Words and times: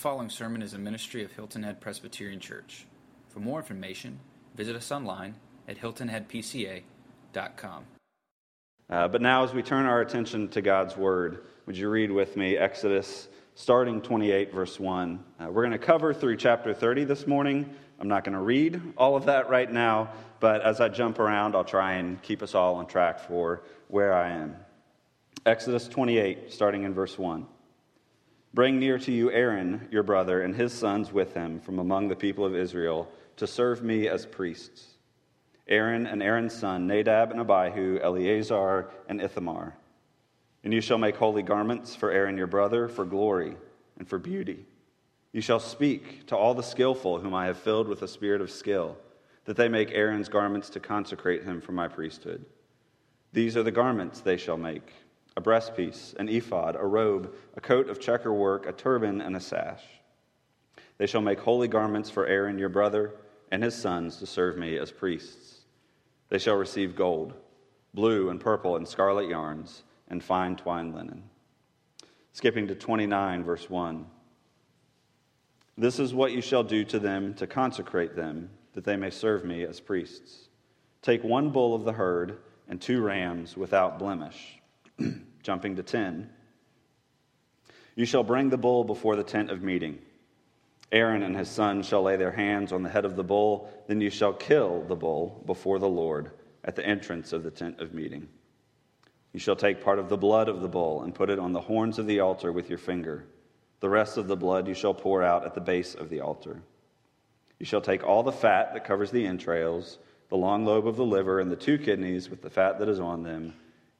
following 0.00 0.30
sermon 0.30 0.62
is 0.62 0.72
a 0.72 0.78
ministry 0.78 1.22
of 1.22 1.30
Hilton 1.32 1.62
Head 1.62 1.78
Presbyterian 1.78 2.40
Church. 2.40 2.86
For 3.28 3.40
more 3.40 3.58
information, 3.58 4.18
visit 4.56 4.74
us 4.74 4.90
online 4.90 5.34
at 5.68 5.78
hiltonheadpca.com. 5.78 7.84
Uh, 8.88 9.08
but 9.08 9.20
now, 9.20 9.44
as 9.44 9.52
we 9.52 9.62
turn 9.62 9.84
our 9.84 10.00
attention 10.00 10.48
to 10.48 10.62
God's 10.62 10.96
Word, 10.96 11.44
would 11.66 11.76
you 11.76 11.90
read 11.90 12.10
with 12.10 12.34
me 12.34 12.56
Exodus 12.56 13.28
starting 13.54 14.00
28, 14.00 14.54
verse 14.54 14.80
1? 14.80 15.22
Uh, 15.38 15.48
we're 15.50 15.64
going 15.64 15.72
to 15.72 15.78
cover 15.78 16.14
through 16.14 16.38
chapter 16.38 16.72
30 16.72 17.04
this 17.04 17.26
morning. 17.26 17.68
I'm 18.00 18.08
not 18.08 18.24
going 18.24 18.32
to 18.32 18.40
read 18.40 18.80
all 18.96 19.16
of 19.16 19.26
that 19.26 19.50
right 19.50 19.70
now, 19.70 20.14
but 20.40 20.62
as 20.62 20.80
I 20.80 20.88
jump 20.88 21.18
around, 21.18 21.54
I'll 21.54 21.62
try 21.62 21.96
and 21.96 22.22
keep 22.22 22.42
us 22.42 22.54
all 22.54 22.76
on 22.76 22.86
track 22.86 23.20
for 23.20 23.64
where 23.88 24.14
I 24.14 24.30
am. 24.30 24.56
Exodus 25.44 25.88
28, 25.88 26.50
starting 26.50 26.84
in 26.84 26.94
verse 26.94 27.18
1. 27.18 27.46
Bring 28.52 28.80
near 28.80 28.98
to 28.98 29.12
you 29.12 29.30
Aaron, 29.30 29.86
your 29.92 30.02
brother, 30.02 30.42
and 30.42 30.54
his 30.54 30.72
sons 30.72 31.12
with 31.12 31.34
him 31.34 31.60
from 31.60 31.78
among 31.78 32.08
the 32.08 32.16
people 32.16 32.44
of 32.44 32.56
Israel 32.56 33.08
to 33.36 33.46
serve 33.46 33.82
me 33.82 34.08
as 34.08 34.26
priests. 34.26 34.86
Aaron 35.68 36.06
and 36.06 36.20
Aaron's 36.20 36.54
son, 36.54 36.88
Nadab 36.88 37.30
and 37.30 37.40
Abihu, 37.40 38.00
Eleazar 38.02 38.90
and 39.08 39.20
Ithamar. 39.20 39.76
And 40.64 40.72
you 40.72 40.80
shall 40.80 40.98
make 40.98 41.14
holy 41.14 41.42
garments 41.42 41.94
for 41.94 42.10
Aaron 42.10 42.36
your 42.36 42.48
brother 42.48 42.88
for 42.88 43.04
glory 43.04 43.56
and 43.98 44.08
for 44.08 44.18
beauty. 44.18 44.66
You 45.32 45.40
shall 45.40 45.60
speak 45.60 46.26
to 46.26 46.36
all 46.36 46.54
the 46.54 46.62
skillful 46.62 47.20
whom 47.20 47.34
I 47.34 47.46
have 47.46 47.56
filled 47.56 47.86
with 47.86 48.02
a 48.02 48.08
spirit 48.08 48.40
of 48.40 48.50
skill, 48.50 48.96
that 49.44 49.56
they 49.56 49.68
make 49.68 49.92
Aaron's 49.92 50.28
garments 50.28 50.70
to 50.70 50.80
consecrate 50.80 51.44
him 51.44 51.60
for 51.60 51.70
my 51.70 51.86
priesthood. 51.86 52.44
These 53.32 53.56
are 53.56 53.62
the 53.62 53.70
garments 53.70 54.20
they 54.20 54.36
shall 54.36 54.56
make 54.56 54.92
a 55.40 55.42
breastpiece, 55.42 56.14
an 56.16 56.28
ephod, 56.28 56.76
a 56.76 56.84
robe, 56.84 57.34
a 57.56 57.60
coat 57.60 57.88
of 57.88 57.98
checker 57.98 58.32
work, 58.32 58.66
a 58.66 58.72
turban, 58.72 59.22
and 59.22 59.34
a 59.34 59.40
sash. 59.40 59.82
They 60.98 61.06
shall 61.06 61.22
make 61.22 61.40
holy 61.40 61.66
garments 61.66 62.10
for 62.10 62.26
Aaron 62.26 62.58
your 62.58 62.68
brother 62.68 63.14
and 63.50 63.62
his 63.62 63.74
sons 63.74 64.18
to 64.18 64.26
serve 64.26 64.58
me 64.58 64.76
as 64.76 64.92
priests. 64.92 65.60
They 66.28 66.38
shall 66.38 66.56
receive 66.56 66.94
gold, 66.94 67.32
blue 67.94 68.28
and 68.28 68.38
purple 68.38 68.76
and 68.76 68.86
scarlet 68.86 69.28
yarns, 69.28 69.82
and 70.08 70.22
fine 70.22 70.56
twined 70.56 70.94
linen. 70.94 71.22
Skipping 72.32 72.68
to 72.68 72.74
29, 72.74 73.42
verse 73.42 73.68
1. 73.70 74.06
This 75.78 75.98
is 75.98 76.12
what 76.12 76.32
you 76.32 76.42
shall 76.42 76.62
do 76.62 76.84
to 76.84 76.98
them 76.98 77.32
to 77.34 77.46
consecrate 77.46 78.14
them, 78.14 78.50
that 78.74 78.84
they 78.84 78.96
may 78.96 79.10
serve 79.10 79.44
me 79.44 79.64
as 79.64 79.80
priests. 79.80 80.48
Take 81.00 81.24
one 81.24 81.50
bull 81.50 81.74
of 81.74 81.84
the 81.84 81.92
herd 81.94 82.38
and 82.68 82.78
two 82.78 83.00
rams 83.00 83.56
without 83.56 83.98
blemish 83.98 84.60
Jumping 85.42 85.76
to 85.76 85.82
10. 85.82 86.30
You 87.96 88.04
shall 88.04 88.22
bring 88.22 88.50
the 88.50 88.58
bull 88.58 88.84
before 88.84 89.16
the 89.16 89.24
tent 89.24 89.50
of 89.50 89.62
meeting. 89.62 89.98
Aaron 90.92 91.22
and 91.22 91.36
his 91.36 91.48
sons 91.48 91.86
shall 91.86 92.02
lay 92.02 92.16
their 92.16 92.32
hands 92.32 92.72
on 92.72 92.82
the 92.82 92.88
head 92.88 93.04
of 93.04 93.16
the 93.16 93.24
bull. 93.24 93.70
Then 93.86 94.00
you 94.00 94.10
shall 94.10 94.32
kill 94.32 94.82
the 94.82 94.96
bull 94.96 95.42
before 95.46 95.78
the 95.78 95.88
Lord 95.88 96.30
at 96.64 96.76
the 96.76 96.84
entrance 96.84 97.32
of 97.32 97.42
the 97.42 97.50
tent 97.50 97.80
of 97.80 97.94
meeting. 97.94 98.28
You 99.32 99.40
shall 99.40 99.56
take 99.56 99.84
part 99.84 99.98
of 99.98 100.08
the 100.08 100.16
blood 100.16 100.48
of 100.48 100.60
the 100.60 100.68
bull 100.68 101.02
and 101.02 101.14
put 101.14 101.30
it 101.30 101.38
on 101.38 101.52
the 101.52 101.60
horns 101.60 101.98
of 101.98 102.06
the 102.06 102.20
altar 102.20 102.52
with 102.52 102.68
your 102.68 102.78
finger. 102.78 103.26
The 103.78 103.88
rest 103.88 104.16
of 104.16 104.26
the 104.26 104.36
blood 104.36 104.66
you 104.66 104.74
shall 104.74 104.94
pour 104.94 105.22
out 105.22 105.46
at 105.46 105.54
the 105.54 105.60
base 105.60 105.94
of 105.94 106.10
the 106.10 106.20
altar. 106.20 106.62
You 107.58 107.66
shall 107.66 107.80
take 107.80 108.02
all 108.02 108.22
the 108.22 108.32
fat 108.32 108.74
that 108.74 108.84
covers 108.84 109.10
the 109.10 109.26
entrails, 109.26 109.98
the 110.28 110.36
long 110.36 110.64
lobe 110.64 110.86
of 110.86 110.96
the 110.96 111.04
liver, 111.04 111.38
and 111.40 111.50
the 111.50 111.56
two 111.56 111.78
kidneys 111.78 112.28
with 112.28 112.42
the 112.42 112.50
fat 112.50 112.78
that 112.78 112.88
is 112.88 112.98
on 112.98 113.22
them 113.22 113.54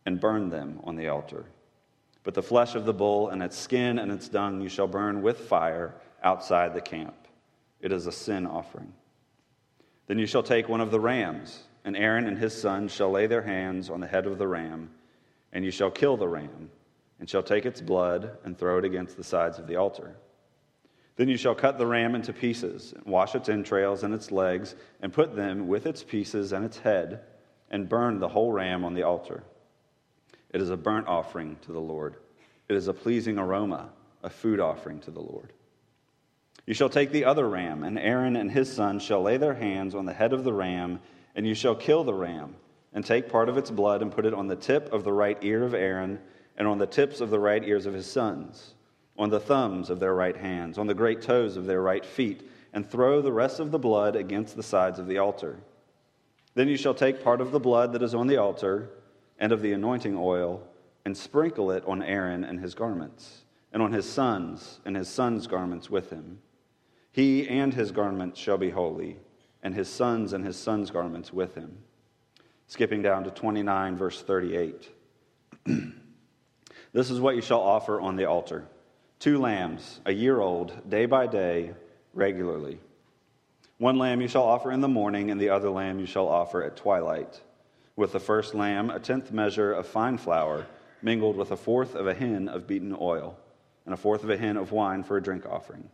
and 0.07 0.21
burn 0.21 0.51
them 0.51 0.81
on 0.85 0.97
the 0.97 1.09
altar. 1.09 1.47
But 2.23 2.35
the 2.35 2.43
flesh 2.43 2.75
of 2.75 2.85
the 2.85 2.93
bull 2.93 3.29
and 3.29 3.43
its 3.43 3.57
skin 3.57 3.99
and 3.99 4.13
its 4.13 4.29
dung 4.29 4.61
you 4.61 4.69
shall 4.69 4.87
burn 4.87 5.23
with 5.23 5.39
fire 5.39 5.95
outside 6.23 6.75
the 6.75 6.81
camp. 6.81 7.15
It 7.81 7.93
is 7.93 8.07
a 8.07 8.13
sin 8.13 8.47
offering. 8.47 8.93
Then 10.07 10.19
you 10.19 10.27
shall 10.27 10.43
take 10.43 10.69
one 10.69 10.81
of 10.81 10.91
the 10.91 11.01
rams, 11.01 11.63
and 11.85 11.97
Aaron 11.97 12.27
and 12.27 12.37
his 12.37 12.61
sons 12.61 12.93
shall 12.93 13.11
lay 13.11 13.27
their 13.27 13.43
hands 13.43 13.89
on 13.89 14.01
the 14.01 14.07
head 14.07 14.27
of 14.27 14.39
the 14.39 14.49
ram, 14.49 14.91
and 15.53 15.65
you 15.65 15.71
shall 15.71 15.91
kill 15.91 16.17
the 16.17 16.29
ram, 16.29 16.71
and 17.19 17.29
shall 17.29 17.43
take 17.43 17.65
its 17.65 17.81
blood 17.81 18.37
and 18.45 18.59
throw 18.59 18.79
it 18.79 18.85
against 18.85 19.17
the 19.17 19.25
sides 19.25 19.59
of 19.59 19.67
the 19.67 19.77
altar. 19.77 20.17
Then 21.17 21.29
you 21.29 21.37
shall 21.37 21.55
cut 21.55 21.79
the 21.79 21.87
ram 21.87 22.15
into 22.15 22.33
pieces, 22.33 22.93
and 22.93 23.05
wash 23.07 23.35
its 23.35 23.49
entrails 23.49 24.03
and 24.03 24.13
its 24.13 24.31
legs, 24.31 24.75
and 25.01 25.13
put 25.13 25.37
them 25.37 25.69
with 25.69 25.87
its 25.87 26.03
pieces 26.03 26.53
and 26.53 26.65
its 26.65 26.79
head, 26.79 27.21
and 27.71 27.89
burn 27.89 28.19
the 28.19 28.29
whole 28.29 28.53
ram 28.53 28.85
on 28.85 28.95
the 28.95 29.03
altar. 29.03 29.45
It 30.53 30.61
is 30.61 30.71
a 30.71 30.77
burnt 30.77 31.07
offering 31.07 31.57
to 31.63 31.73
the 31.73 31.81
Lord. 31.81 32.17
It 32.69 32.77
is 32.77 32.89
a 32.89 32.95
pleasing 32.95 33.39
aroma, 33.39 33.91
a 34.23 34.31
food 34.31 34.61
offering 34.61 35.01
to 35.01 35.11
the 35.11 35.21
Lord. 35.21 35.53
You 36.67 36.75
shall 36.75 36.89
take 36.89 37.11
the 37.11 37.25
other 37.25 37.49
ram, 37.49 37.83
and 37.83 37.99
Aaron 37.99 38.37
and 38.37 38.51
his 38.51 38.73
sons 38.73 39.03
shall 39.03 39.23
lay 39.23 39.37
their 39.37 39.55
hands 39.55 39.95
on 39.95 40.07
the 40.07 40.13
head 40.13 40.33
of 40.33 40.45
the 40.45 40.53
ram, 40.53 41.01
and 41.35 41.47
you 41.47 41.55
shall 41.55 41.75
kill 41.75 42.05
the 42.05 42.15
ram, 42.15 42.55
and 42.93 43.05
take 43.05 43.29
part 43.29 43.49
of 43.49 43.57
its 43.57 43.71
blood 43.71 44.03
and 44.03 44.13
put 44.13 44.27
it 44.27 44.35
on 44.35 44.47
the 44.47 44.57
tip 44.57 44.93
of 44.93 45.05
the 45.05 45.13
right 45.13 45.39
ear 45.43 45.63
of 45.63 45.75
Aaron, 45.75 46.19
and 46.57 46.69
on 46.69 46.79
the 46.79 46.87
tips 46.87 47.21
of 47.21 47.31
the 47.31 47.39
right 47.39 47.65
ears 47.65 47.87
of 47.87 47.95
his 47.95 48.11
sons, 48.11 48.75
on 49.19 49.31
the 49.31 49.41
thumbs 49.41 49.91
of 49.91 50.01
their 50.01 50.15
right 50.15 50.37
hands, 50.37 50.79
on 50.79 50.87
the 50.87 50.95
great 50.95 51.23
toes 51.23 51.57
of 51.57 51.67
their 51.67 51.83
right 51.83 52.05
feet, 52.05 52.49
and 52.73 52.89
throw 52.89 53.21
the 53.21 53.33
rest 53.33 53.61
of 53.61 53.71
the 53.71 53.79
blood 53.79 54.15
against 54.15 54.57
the 54.57 54.63
sides 54.63 54.99
of 54.99 55.07
the 55.07 55.19
altar. 55.19 55.59
Then 56.55 56.69
you 56.69 56.77
shall 56.77 56.95
take 56.95 57.25
part 57.25 57.41
of 57.41 57.53
the 57.53 57.61
blood 57.61 57.93
that 57.93 58.03
is 58.03 58.15
on 58.15 58.27
the 58.27 58.37
altar, 58.37 58.91
and 59.41 59.53
of 59.53 59.63
the 59.63 59.73
anointing 59.73 60.15
oil, 60.17 60.63
and 61.07 61.17
sprinkle 61.17 61.71
it 61.71 61.83
on 61.87 62.03
Aaron 62.03 62.45
and 62.45 62.61
his 62.61 62.75
garments, 62.75 63.45
and 63.73 63.83
on 63.83 63.91
his 63.91 64.07
sons 64.07 64.81
and 64.85 64.95
his 64.95 65.09
sons' 65.09 65.47
garments 65.47 65.89
with 65.89 66.11
him. 66.11 66.39
He 67.11 67.49
and 67.49 67.73
his 67.73 67.91
garments 67.91 68.39
shall 68.39 68.59
be 68.59 68.71
holy, 68.71 69.17
and 69.63 69.75
his 69.75 69.89
sons 69.89 70.35
and 70.35 70.45
his 70.45 70.57
sons' 70.57 70.91
garments 70.91 71.33
with 71.33 71.55
him. 71.55 71.79
Skipping 72.67 73.03
down 73.03 73.25
to 73.25 73.31
29, 73.31 73.97
verse 73.97 74.23
38. 74.23 74.91
this 76.93 77.11
is 77.11 77.19
what 77.19 77.35
you 77.35 77.43
shall 77.43 77.61
offer 77.61 78.01
on 78.01 78.17
the 78.17 78.27
altar 78.27 78.67
two 79.19 79.39
lambs, 79.39 80.01
a 80.07 80.13
year 80.13 80.41
old, 80.41 80.89
day 80.89 81.05
by 81.05 81.27
day, 81.27 81.73
regularly. 82.15 82.79
One 83.77 83.99
lamb 83.99 84.23
you 84.23 84.29
shall 84.29 84.45
offer 84.45 84.73
in 84.73 84.81
the 84.81 84.89
morning, 84.89 85.31
and 85.31 85.39
the 85.39 85.51
other 85.51 85.69
lamb 85.69 85.99
you 85.99 86.07
shall 86.07 86.27
offer 86.27 86.63
at 86.63 86.77
twilight 86.77 87.41
with 87.97 88.13
the 88.13 88.21
first 88.21 88.55
lamb, 88.55 88.91
a 88.91 89.01
tenth 89.01 89.33
measure 89.33 89.73
of 89.73 89.87
fine 89.87 90.19
flour, 90.19 90.67
mingled 91.03 91.37
with 91.37 91.51
a 91.51 91.57
fourth 91.57 91.95
of 91.95 92.07
a 92.07 92.15
hin 92.15 92.49
of 92.49 92.67
beaten 92.67 92.97
oil, 93.01 93.37
and 93.85 93.95
a 93.95 93.97
fourth 93.97 94.23
of 94.23 94.31
a 94.31 94.37
hin 94.37 94.57
of 94.57 94.73
wine 94.73 95.03
for 95.03 95.17
a 95.17 95.23
drink 95.23 95.47
offering. 95.47 95.89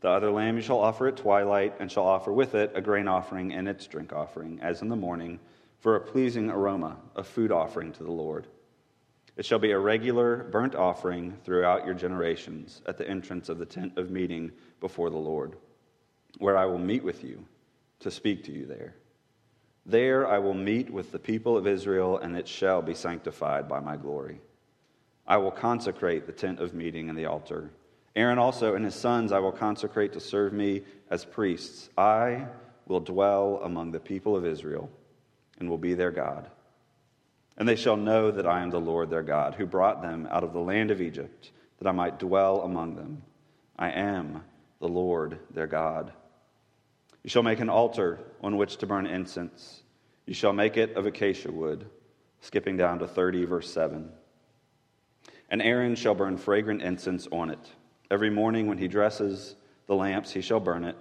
The 0.00 0.10
other 0.10 0.30
lamb 0.30 0.56
you 0.56 0.62
shall 0.62 0.78
offer 0.78 1.08
at 1.08 1.16
twilight, 1.16 1.74
and 1.80 1.90
shall 1.90 2.06
offer 2.06 2.32
with 2.32 2.54
it 2.54 2.72
a 2.74 2.80
grain 2.80 3.08
offering 3.08 3.52
and 3.52 3.66
its 3.66 3.86
drink 3.86 4.12
offering, 4.12 4.60
as 4.60 4.82
in 4.82 4.88
the 4.88 4.96
morning, 4.96 5.40
for 5.80 5.96
a 5.96 6.00
pleasing 6.00 6.50
aroma, 6.50 6.96
a 7.14 7.22
food 7.22 7.50
offering 7.50 7.92
to 7.92 8.04
the 8.04 8.12
Lord. 8.12 8.46
It 9.36 9.44
shall 9.44 9.58
be 9.58 9.72
a 9.72 9.78
regular 9.78 10.44
burnt 10.44 10.74
offering 10.74 11.36
throughout 11.44 11.84
your 11.84 11.94
generations 11.94 12.80
at 12.86 12.96
the 12.96 13.08
entrance 13.08 13.48
of 13.48 13.58
the 13.58 13.66
tent 13.66 13.98
of 13.98 14.10
meeting 14.10 14.52
before 14.80 15.10
the 15.10 15.16
Lord, 15.16 15.56
where 16.38 16.56
I 16.56 16.64
will 16.64 16.78
meet 16.78 17.04
with 17.04 17.22
you 17.22 17.44
to 18.00 18.10
speak 18.10 18.44
to 18.44 18.52
you 18.52 18.66
there. 18.66 18.94
There 19.88 20.26
I 20.26 20.38
will 20.38 20.54
meet 20.54 20.90
with 20.90 21.12
the 21.12 21.18
people 21.18 21.56
of 21.56 21.68
Israel, 21.68 22.18
and 22.18 22.36
it 22.36 22.48
shall 22.48 22.82
be 22.82 22.94
sanctified 22.94 23.68
by 23.68 23.78
my 23.78 23.96
glory. 23.96 24.40
I 25.26 25.36
will 25.36 25.52
consecrate 25.52 26.26
the 26.26 26.32
tent 26.32 26.58
of 26.58 26.74
meeting 26.74 27.08
and 27.08 27.16
the 27.16 27.26
altar. 27.26 27.70
Aaron 28.16 28.38
also 28.38 28.74
and 28.74 28.84
his 28.84 28.96
sons 28.96 29.30
I 29.30 29.38
will 29.38 29.52
consecrate 29.52 30.12
to 30.14 30.20
serve 30.20 30.52
me 30.52 30.82
as 31.08 31.24
priests. 31.24 31.88
I 31.96 32.46
will 32.88 33.00
dwell 33.00 33.60
among 33.62 33.92
the 33.92 34.00
people 34.00 34.34
of 34.34 34.44
Israel 34.44 34.90
and 35.58 35.70
will 35.70 35.78
be 35.78 35.94
their 35.94 36.10
God. 36.10 36.50
And 37.56 37.68
they 37.68 37.76
shall 37.76 37.96
know 37.96 38.30
that 38.30 38.46
I 38.46 38.62
am 38.62 38.70
the 38.70 38.80
Lord 38.80 39.08
their 39.08 39.22
God, 39.22 39.54
who 39.54 39.66
brought 39.66 40.02
them 40.02 40.26
out 40.30 40.44
of 40.44 40.52
the 40.52 40.60
land 40.60 40.90
of 40.90 41.00
Egypt, 41.00 41.52
that 41.78 41.88
I 41.88 41.92
might 41.92 42.18
dwell 42.18 42.62
among 42.62 42.96
them. 42.96 43.22
I 43.78 43.90
am 43.90 44.42
the 44.80 44.88
Lord 44.88 45.38
their 45.50 45.66
God. 45.66 46.12
You 47.26 47.30
shall 47.30 47.42
make 47.42 47.58
an 47.58 47.68
altar 47.68 48.20
on 48.40 48.56
which 48.56 48.76
to 48.76 48.86
burn 48.86 49.04
incense. 49.04 49.82
You 50.26 50.34
shall 50.34 50.52
make 50.52 50.76
it 50.76 50.96
of 50.96 51.06
acacia 51.06 51.50
wood. 51.50 51.90
Skipping 52.40 52.76
down 52.76 53.00
to 53.00 53.08
30, 53.08 53.46
verse 53.46 53.68
7. 53.68 54.08
And 55.50 55.60
Aaron 55.60 55.96
shall 55.96 56.14
burn 56.14 56.36
fragrant 56.36 56.82
incense 56.82 57.26
on 57.32 57.50
it. 57.50 57.58
Every 58.12 58.30
morning 58.30 58.68
when 58.68 58.78
he 58.78 58.86
dresses 58.86 59.56
the 59.88 59.96
lamps, 59.96 60.30
he 60.30 60.40
shall 60.40 60.60
burn 60.60 60.84
it. 60.84 60.96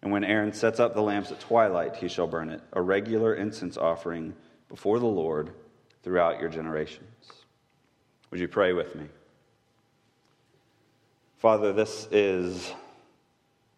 And 0.00 0.10
when 0.10 0.24
Aaron 0.24 0.54
sets 0.54 0.80
up 0.80 0.94
the 0.94 1.02
lamps 1.02 1.30
at 1.30 1.40
twilight, 1.40 1.96
he 1.96 2.08
shall 2.08 2.26
burn 2.26 2.48
it, 2.48 2.62
a 2.72 2.80
regular 2.80 3.34
incense 3.34 3.76
offering 3.76 4.32
before 4.70 5.00
the 5.00 5.04
Lord 5.04 5.50
throughout 6.02 6.40
your 6.40 6.48
generations. 6.48 7.30
Would 8.30 8.40
you 8.40 8.48
pray 8.48 8.72
with 8.72 8.94
me? 8.94 9.04
Father, 11.36 11.74
this 11.74 12.08
is 12.10 12.72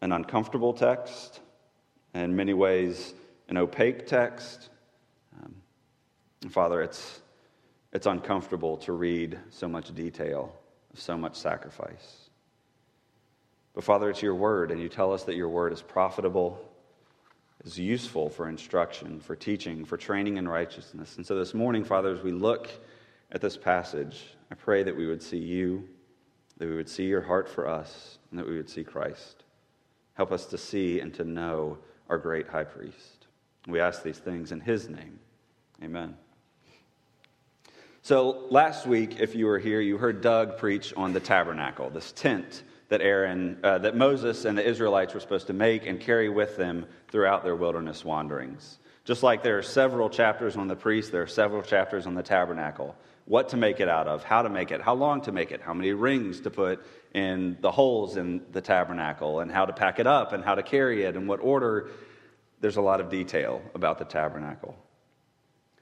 an 0.03 0.13
uncomfortable 0.13 0.73
text 0.73 1.41
in 2.15 2.35
many 2.35 2.55
ways 2.55 3.15
an 3.49 3.57
opaque 3.57 4.07
text. 4.07 4.71
Um, 5.43 5.55
Father, 6.49 6.83
it's, 6.83 7.21
it's 7.93 8.07
uncomfortable 8.07 8.77
to 8.79 8.93
read 8.93 9.39
so 9.51 9.69
much 9.69 9.95
detail, 9.95 10.55
of 10.93 11.01
so 11.01 11.17
much 11.17 11.37
sacrifice. 11.37 12.31
But 13.75 13.85
Father, 13.85 14.09
it's 14.09 14.23
your 14.23 14.35
word, 14.35 14.71
and 14.71 14.81
you 14.81 14.89
tell 14.89 15.13
us 15.13 15.25
that 15.25 15.35
your 15.35 15.49
word 15.49 15.73
is 15.73 15.83
profitable, 15.83 16.61
is 17.65 17.79
useful 17.79 18.29
for 18.31 18.49
instruction, 18.49 19.21
for 19.21 19.35
teaching, 19.35 19.85
for 19.85 19.97
training 19.97 20.37
in 20.37 20.47
righteousness. 20.47 21.17
And 21.17 21.27
so 21.27 21.37
this 21.37 21.55
morning, 21.55 21.83
Father, 21.83 22.15
as 22.15 22.23
we 22.23 22.31
look 22.31 22.71
at 23.33 23.41
this 23.41 23.57
passage, 23.57 24.23
I 24.51 24.55
pray 24.55 24.85
that 24.85 24.97
we 24.97 25.07
would 25.07 25.23
see 25.23 25.39
you, 25.39 25.89
that 26.59 26.69
we 26.69 26.77
would 26.77 26.89
see 26.89 27.07
your 27.07 27.23
heart 27.23 27.49
for 27.49 27.69
us, 27.69 28.19
and 28.31 28.39
that 28.39 28.47
we 28.47 28.57
would 28.57 28.71
see 28.71 28.85
Christ. 28.85 29.43
Help 30.15 30.31
us 30.31 30.47
to 30.47 30.59
see 30.59 31.01
and 31.01 31.13
to 31.15 31.25
know 31.25 31.79
our 32.09 32.19
great 32.19 32.49
high 32.49 32.65
priest. 32.65 33.27
We 33.67 33.81
ask 33.81 34.03
these 34.03 34.19
things 34.19 34.53
in 34.53 34.61
his 34.61 34.89
name. 34.89 35.19
Amen. 35.83 36.17
So, 38.03 38.47
last 38.51 38.87
week, 38.87 39.21
if 39.21 39.35
you 39.35 39.47
were 39.47 39.59
here, 39.59 39.81
you 39.81 39.97
heard 39.97 40.21
Doug 40.21 40.59
preach 40.59 40.93
on 40.95 41.15
the 41.15 41.21
tabernacle, 41.21 41.89
this 41.89 42.13
tent 42.13 42.63
that 42.91 43.01
Aaron, 43.01 43.59
uh, 43.65 43.79
that 43.79 43.97
Moses 43.97 44.45
and 44.45 44.59
the 44.59 44.67
Israelites 44.67 45.15
were 45.15 45.21
supposed 45.21 45.47
to 45.47 45.55
make 45.55 45.87
and 45.87 45.99
carry 45.99 46.29
with 46.29 46.57
them 46.57 46.87
throughout 47.09 47.45
their 47.45 47.57
wilderness 47.57 48.05
wanderings. 48.05 48.79
Just 49.05 49.23
like 49.23 49.43
there 49.43 49.59
are 49.59 49.63
several 49.63 50.11
chapters 50.11 50.57
on 50.57 50.69
the 50.69 50.77
priest, 50.77 51.13
there 51.13 51.23
are 51.23 51.27
several 51.27 51.63
chapters 51.63 52.07
on 52.07 52.15
the 52.15 52.23
tabernacle. 52.23 52.95
What 53.27 53.51
to 53.51 53.57
make 53.57 53.81
it 53.81 53.89
out 53.89 54.07
of, 54.07 54.23
how 54.23 54.43
to 54.43 54.51
make 54.51 54.71
it, 54.71 54.81
how 54.81 54.95
long 54.95 55.23
to 55.23 55.33
make 55.33 55.51
it, 55.51 55.63
how 55.63 55.73
many 55.73 55.93
rings 55.93 56.41
to 56.41 56.51
put 56.51 56.85
in 57.15 57.57
the 57.61 57.71
holes 57.71 58.17
in 58.17 58.43
the 58.53 58.61
tabernacle, 58.61 59.41
and 59.41 59.51
how 59.51 59.65
to 59.65 59.73
pack 59.73 59.99
it 59.99 60.07
up, 60.07 60.33
and 60.33 60.45
how 60.45 60.55
to 60.55 60.63
carry 60.63 61.05
it, 61.05 61.17
and 61.17 61.27
what 61.29 61.41
order. 61.41 61.91
There's 62.61 62.77
a 62.77 62.83
lot 62.83 63.01
of 63.01 63.09
detail 63.09 63.63
about 63.75 63.99
the 63.99 64.05
tabernacle. 64.05 64.77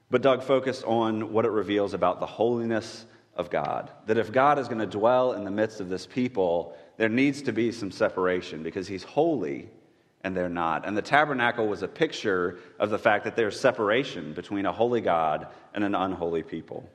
But 0.09 0.21
Doug 0.21 0.43
focused 0.43 0.83
on 0.85 1.33
what 1.33 1.43
it 1.45 1.51
reveals 1.51 1.93
about 1.93 2.19
the 2.19 2.25
holiness 2.25 3.05
of 3.35 3.49
God. 3.49 3.91
That 4.05 4.17
if 4.17 4.31
God 4.31 4.59
is 4.59 4.67
going 4.67 4.79
to 4.79 4.85
dwell 4.85 5.33
in 5.33 5.43
the 5.43 5.51
midst 5.51 5.79
of 5.79 5.89
this 5.89 6.05
people, 6.05 6.77
there 6.97 7.09
needs 7.09 7.41
to 7.43 7.51
be 7.51 7.71
some 7.71 7.91
separation 7.91 8.63
because 8.63 8.87
he's 8.87 9.03
holy 9.03 9.69
and 10.23 10.35
they're 10.37 10.49
not. 10.49 10.85
And 10.85 10.95
the 10.95 11.01
tabernacle 11.01 11.67
was 11.67 11.81
a 11.83 11.87
picture 11.87 12.59
of 12.79 12.89
the 12.89 12.99
fact 12.99 13.25
that 13.25 13.35
there's 13.35 13.59
separation 13.59 14.33
between 14.33 14.65
a 14.65 14.71
holy 14.71 15.01
God 15.01 15.47
and 15.73 15.83
an 15.83 15.95
unholy 15.95 16.43
people. 16.43 16.87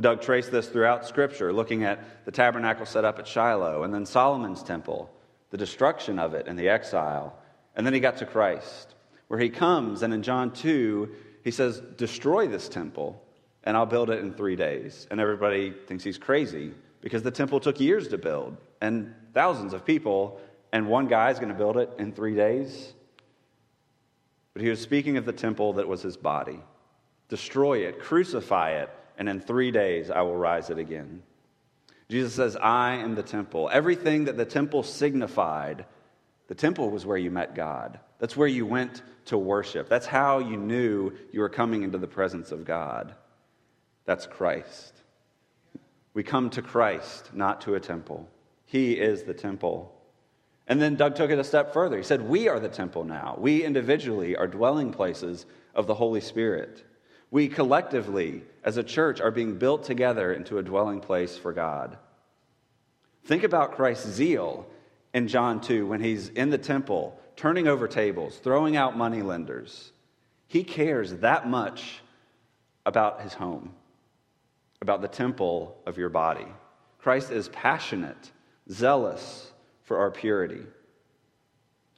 Doug 0.00 0.22
traced 0.22 0.50
this 0.50 0.68
throughout 0.68 1.06
Scripture, 1.06 1.52
looking 1.52 1.84
at 1.84 2.24
the 2.24 2.32
tabernacle 2.32 2.86
set 2.86 3.04
up 3.04 3.18
at 3.18 3.26
Shiloh, 3.26 3.82
and 3.82 3.92
then 3.92 4.06
Solomon's 4.06 4.62
temple, 4.62 5.10
the 5.50 5.58
destruction 5.58 6.18
of 6.18 6.32
it, 6.32 6.46
and 6.48 6.58
the 6.58 6.68
exile. 6.68 7.36
And 7.76 7.86
then 7.86 7.92
he 7.92 8.00
got 8.00 8.16
to 8.18 8.26
Christ, 8.26 8.94
where 9.28 9.38
he 9.38 9.50
comes, 9.50 10.02
and 10.02 10.14
in 10.14 10.22
John 10.22 10.52
2, 10.52 11.10
he 11.44 11.50
says, 11.50 11.80
Destroy 11.96 12.46
this 12.46 12.68
temple, 12.68 13.22
and 13.64 13.76
I'll 13.76 13.86
build 13.86 14.08
it 14.08 14.20
in 14.20 14.32
three 14.32 14.56
days. 14.56 15.06
And 15.10 15.20
everybody 15.20 15.74
thinks 15.86 16.04
he's 16.04 16.18
crazy 16.18 16.72
because 17.02 17.22
the 17.22 17.30
temple 17.30 17.60
took 17.60 17.78
years 17.78 18.08
to 18.08 18.18
build 18.18 18.56
and 18.80 19.14
thousands 19.34 19.72
of 19.72 19.84
people, 19.84 20.40
and 20.72 20.86
one 20.88 21.06
guy 21.06 21.30
is 21.30 21.38
going 21.38 21.50
to 21.50 21.54
build 21.54 21.76
it 21.76 21.90
in 21.98 22.12
three 22.12 22.34
days. 22.34 22.92
But 24.54 24.62
he 24.62 24.68
was 24.68 24.80
speaking 24.80 25.16
of 25.16 25.24
the 25.24 25.32
temple 25.32 25.74
that 25.74 25.86
was 25.86 26.02
his 26.02 26.16
body. 26.16 26.60
Destroy 27.28 27.86
it, 27.86 28.00
crucify 28.00 28.72
it, 28.72 28.90
and 29.18 29.28
in 29.28 29.40
three 29.40 29.70
days 29.70 30.10
I 30.10 30.22
will 30.22 30.36
rise 30.36 30.70
it 30.70 30.78
again. 30.78 31.22
Jesus 32.08 32.34
says, 32.34 32.56
I 32.56 32.96
am 32.96 33.14
the 33.14 33.22
temple. 33.22 33.70
Everything 33.72 34.26
that 34.26 34.36
the 34.36 34.44
temple 34.44 34.82
signified, 34.82 35.86
the 36.48 36.54
temple 36.54 36.90
was 36.90 37.06
where 37.06 37.16
you 37.16 37.30
met 37.30 37.54
God. 37.54 37.98
That's 38.18 38.36
where 38.36 38.48
you 38.48 38.66
went 38.66 39.02
to 39.26 39.38
worship. 39.38 39.88
That's 39.88 40.06
how 40.06 40.38
you 40.38 40.56
knew 40.56 41.12
you 41.32 41.40
were 41.40 41.48
coming 41.48 41.82
into 41.82 41.98
the 41.98 42.06
presence 42.06 42.52
of 42.52 42.64
God. 42.64 43.14
That's 44.04 44.26
Christ. 44.26 44.94
We 46.14 46.22
come 46.22 46.50
to 46.50 46.62
Christ, 46.62 47.30
not 47.32 47.62
to 47.62 47.74
a 47.74 47.80
temple. 47.80 48.28
He 48.66 48.92
is 48.92 49.22
the 49.22 49.34
temple. 49.34 49.94
And 50.66 50.80
then 50.80 50.96
Doug 50.96 51.14
took 51.14 51.30
it 51.30 51.38
a 51.38 51.44
step 51.44 51.72
further. 51.72 51.96
He 51.96 52.02
said, 52.02 52.22
We 52.22 52.48
are 52.48 52.60
the 52.60 52.68
temple 52.68 53.04
now. 53.04 53.36
We 53.38 53.64
individually 53.64 54.36
are 54.36 54.46
dwelling 54.46 54.92
places 54.92 55.46
of 55.74 55.86
the 55.86 55.94
Holy 55.94 56.20
Spirit. 56.20 56.84
We 57.32 57.48
collectively, 57.48 58.42
as 58.62 58.76
a 58.76 58.84
church, 58.84 59.18
are 59.22 59.30
being 59.30 59.56
built 59.56 59.84
together 59.84 60.34
into 60.34 60.58
a 60.58 60.62
dwelling 60.62 61.00
place 61.00 61.36
for 61.38 61.54
God. 61.54 61.96
Think 63.24 63.42
about 63.42 63.74
Christ's 63.74 64.10
zeal 64.10 64.66
in 65.14 65.28
John 65.28 65.62
2 65.62 65.86
when 65.86 66.02
he's 66.02 66.28
in 66.28 66.50
the 66.50 66.58
temple 66.58 67.18
turning 67.34 67.68
over 67.68 67.88
tables, 67.88 68.36
throwing 68.36 68.76
out 68.76 68.98
money 68.98 69.22
lenders. 69.22 69.92
He 70.46 70.62
cares 70.62 71.14
that 71.16 71.48
much 71.48 72.00
about 72.84 73.22
his 73.22 73.32
home, 73.32 73.72
about 74.82 75.00
the 75.00 75.08
temple 75.08 75.78
of 75.86 75.96
your 75.96 76.10
body. 76.10 76.46
Christ 76.98 77.30
is 77.30 77.48
passionate, 77.48 78.30
zealous 78.70 79.50
for 79.84 79.96
our 79.96 80.10
purity. 80.10 80.66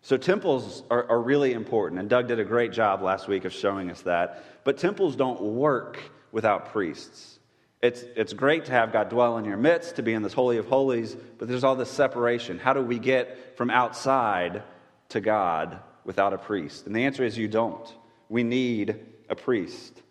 So, 0.04 0.18
temples 0.18 0.82
are, 0.90 1.08
are, 1.08 1.22
really 1.22 1.54
important, 1.54 1.98
and 1.98 2.10
Doug 2.10 2.28
did 2.28 2.38
a 2.38 2.44
great 2.44 2.72
job 2.72 3.00
last 3.00 3.26
week 3.26 3.46
of 3.46 3.54
showing 3.54 3.90
us 3.90 4.02
that. 4.02 4.44
But 4.62 4.76
temples 4.76 5.16
don't 5.16 5.40
work 5.40 5.98
without 6.30 6.72
priests. 6.72 7.38
It's, 7.80 8.04
it's 8.14 8.34
great 8.34 8.66
to 8.66 8.72
have 8.72 8.92
God 8.92 9.08
dwell 9.08 9.38
in 9.38 9.46
your 9.46 9.56
midst, 9.56 9.96
to 9.96 10.02
be 10.02 10.12
in 10.12 10.20
this 10.20 10.34
Holy 10.34 10.58
of 10.58 10.66
Holies, 10.66 11.16
but 11.38 11.48
there's 11.48 11.64
all 11.64 11.74
this 11.74 11.90
separation. 11.90 12.58
How 12.58 12.74
do 12.74 12.82
we 12.82 12.98
get 12.98 13.56
from 13.56 13.70
outside 13.70 14.62
to 15.08 15.22
God 15.22 15.80
without 16.04 16.34
a 16.34 16.38
priest? 16.38 16.86
And 16.86 16.94
the 16.94 17.06
answer 17.06 17.24
is 17.24 17.38
you 17.38 17.48
don't. 17.48 17.90
We 18.28 18.42
need 18.42 19.00
a 19.30 19.34
priest. 19.34 20.02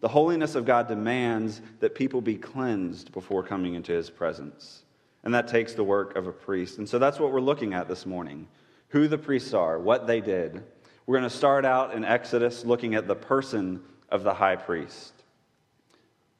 The 0.00 0.08
holiness 0.08 0.54
of 0.54 0.64
God 0.64 0.88
demands 0.88 1.60
that 1.80 1.94
people 1.94 2.22
be 2.22 2.36
cleansed 2.36 3.12
before 3.12 3.42
coming 3.42 3.74
into 3.74 3.92
his 3.92 4.08
presence. 4.08 4.84
And 5.22 5.34
that 5.34 5.48
takes 5.48 5.74
the 5.74 5.84
work 5.84 6.16
of 6.16 6.26
a 6.26 6.32
priest. 6.32 6.78
And 6.78 6.88
so 6.88 6.98
that's 6.98 7.20
what 7.20 7.30
we're 7.30 7.42
looking 7.42 7.74
at 7.74 7.88
this 7.88 8.06
morning 8.06 8.48
who 8.94 9.08
the 9.08 9.18
priests 9.18 9.52
are, 9.52 9.76
what 9.76 10.06
they 10.06 10.20
did. 10.20 10.62
We're 11.04 11.18
going 11.18 11.28
to 11.28 11.36
start 11.36 11.64
out 11.64 11.94
in 11.94 12.04
Exodus 12.04 12.64
looking 12.64 12.94
at 12.94 13.08
the 13.08 13.16
person 13.16 13.82
of 14.08 14.22
the 14.22 14.32
high 14.32 14.54
priest. 14.54 15.12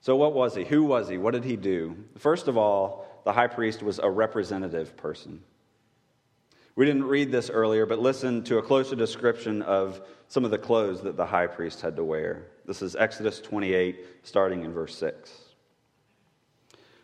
So, 0.01 0.15
what 0.15 0.35
was 0.35 0.55
he? 0.55 0.63
Who 0.63 0.85
was 0.85 1.09
he? 1.09 1.19
What 1.19 1.33
did 1.33 1.43
he 1.43 1.57
do? 1.57 1.97
First 2.17 2.47
of 2.47 2.57
all, 2.57 3.23
the 3.25 3.33
high 3.33 3.49
priest 3.49 3.83
was 3.83 3.99
a 3.99 4.09
representative 4.09 4.97
person. 4.97 5.43
We 6.77 6.87
didn't 6.87 7.07
read 7.07 7.33
this 7.33 7.51
earlier, 7.51 7.87
but 7.87 7.99
listen 7.99 8.45
to 8.45 8.59
a 8.59 8.63
closer 8.63 8.95
description 8.95 9.61
of 9.61 10.01
some 10.29 10.45
of 10.45 10.53
the 10.53 10.59
clothes 10.59 11.03
that 11.03 11.17
the 11.17 11.27
high 11.27 11.49
priest 11.49 11.81
had 11.81 11.97
to 11.97 12.05
wear. 12.05 12.47
This 12.67 12.83
is 12.83 12.95
Exodus 12.95 13.41
28, 13.41 14.07
starting 14.23 14.63
in 14.63 14.73
verse 14.73 14.97
6. 14.97 15.33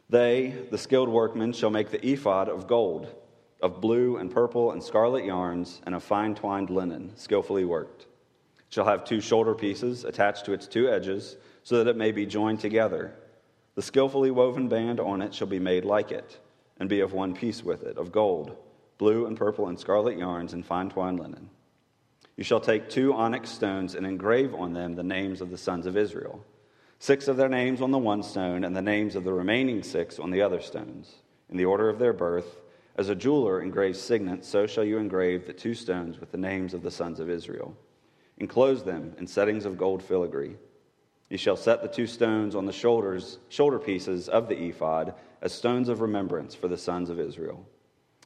They, 0.08 0.54
the 0.70 0.78
skilled 0.78 1.08
workmen, 1.08 1.52
shall 1.54 1.70
make 1.70 1.90
the 1.90 2.06
ephod 2.06 2.48
of 2.48 2.68
gold, 2.68 3.12
of 3.62 3.80
blue 3.80 4.16
and 4.16 4.30
purple 4.30 4.72
and 4.72 4.82
scarlet 4.82 5.24
yarns, 5.24 5.80
and 5.84 5.94
of 5.94 6.02
fine 6.02 6.34
twined 6.34 6.70
linen, 6.70 7.12
skillfully 7.16 7.64
worked. 7.64 8.02
It 8.02 8.74
shall 8.74 8.86
have 8.86 9.04
two 9.04 9.20
shoulder 9.20 9.54
pieces 9.54 10.04
attached 10.04 10.44
to 10.46 10.52
its 10.52 10.66
two 10.66 10.88
edges, 10.88 11.36
so 11.62 11.78
that 11.78 11.90
it 11.90 11.96
may 11.96 12.12
be 12.12 12.26
joined 12.26 12.60
together. 12.60 13.14
The 13.74 13.82
skillfully 13.82 14.30
woven 14.30 14.68
band 14.68 15.00
on 15.00 15.22
it 15.22 15.34
shall 15.34 15.46
be 15.46 15.58
made 15.58 15.84
like 15.84 16.10
it, 16.12 16.38
and 16.78 16.88
be 16.88 17.00
of 17.00 17.12
one 17.12 17.34
piece 17.34 17.62
with 17.62 17.82
it, 17.82 17.98
of 17.98 18.12
gold 18.12 18.56
blue 19.00 19.24
and 19.24 19.34
purple 19.34 19.66
and 19.66 19.80
scarlet 19.80 20.18
yarns 20.18 20.52
and 20.52 20.64
fine 20.64 20.90
twined 20.90 21.18
linen. 21.18 21.48
You 22.36 22.44
shall 22.44 22.60
take 22.60 22.90
two 22.90 23.14
onyx 23.14 23.48
stones 23.48 23.94
and 23.94 24.06
engrave 24.06 24.54
on 24.54 24.74
them 24.74 24.94
the 24.94 25.02
names 25.02 25.40
of 25.40 25.50
the 25.50 25.56
sons 25.56 25.86
of 25.86 25.96
Israel, 25.96 26.44
six 26.98 27.26
of 27.26 27.38
their 27.38 27.48
names 27.48 27.80
on 27.80 27.92
the 27.92 27.98
one 27.98 28.22
stone, 28.22 28.62
and 28.62 28.76
the 28.76 28.82
names 28.82 29.16
of 29.16 29.24
the 29.24 29.32
remaining 29.32 29.82
six 29.82 30.18
on 30.18 30.30
the 30.30 30.42
other 30.42 30.60
stones, 30.60 31.14
in 31.48 31.56
the 31.56 31.64
order 31.64 31.88
of 31.88 31.98
their 31.98 32.12
birth. 32.12 32.60
As 33.00 33.08
a 33.08 33.14
jeweler 33.14 33.62
engraves 33.62 33.98
signets, 33.98 34.46
so 34.46 34.66
shall 34.66 34.84
you 34.84 34.98
engrave 34.98 35.46
the 35.46 35.52
two 35.54 35.74
stones 35.74 36.20
with 36.20 36.30
the 36.30 36.38
names 36.38 36.74
of 36.74 36.82
the 36.82 36.90
sons 36.90 37.18
of 37.18 37.30
Israel. 37.30 37.74
Enclose 38.36 38.84
them 38.84 39.14
in 39.18 39.26
settings 39.26 39.64
of 39.64 39.78
gold 39.78 40.02
filigree. 40.02 40.56
You 41.30 41.38
shall 41.38 41.56
set 41.56 41.80
the 41.80 41.88
two 41.88 42.06
stones 42.06 42.54
on 42.54 42.66
the 42.66 42.72
shoulders, 42.72 43.38
shoulder 43.48 43.78
pieces 43.78 44.28
of 44.28 44.48
the 44.48 44.68
ephod 44.68 45.14
as 45.40 45.52
stones 45.52 45.88
of 45.88 46.02
remembrance 46.02 46.54
for 46.54 46.68
the 46.68 46.76
sons 46.76 47.08
of 47.08 47.18
Israel 47.18 47.66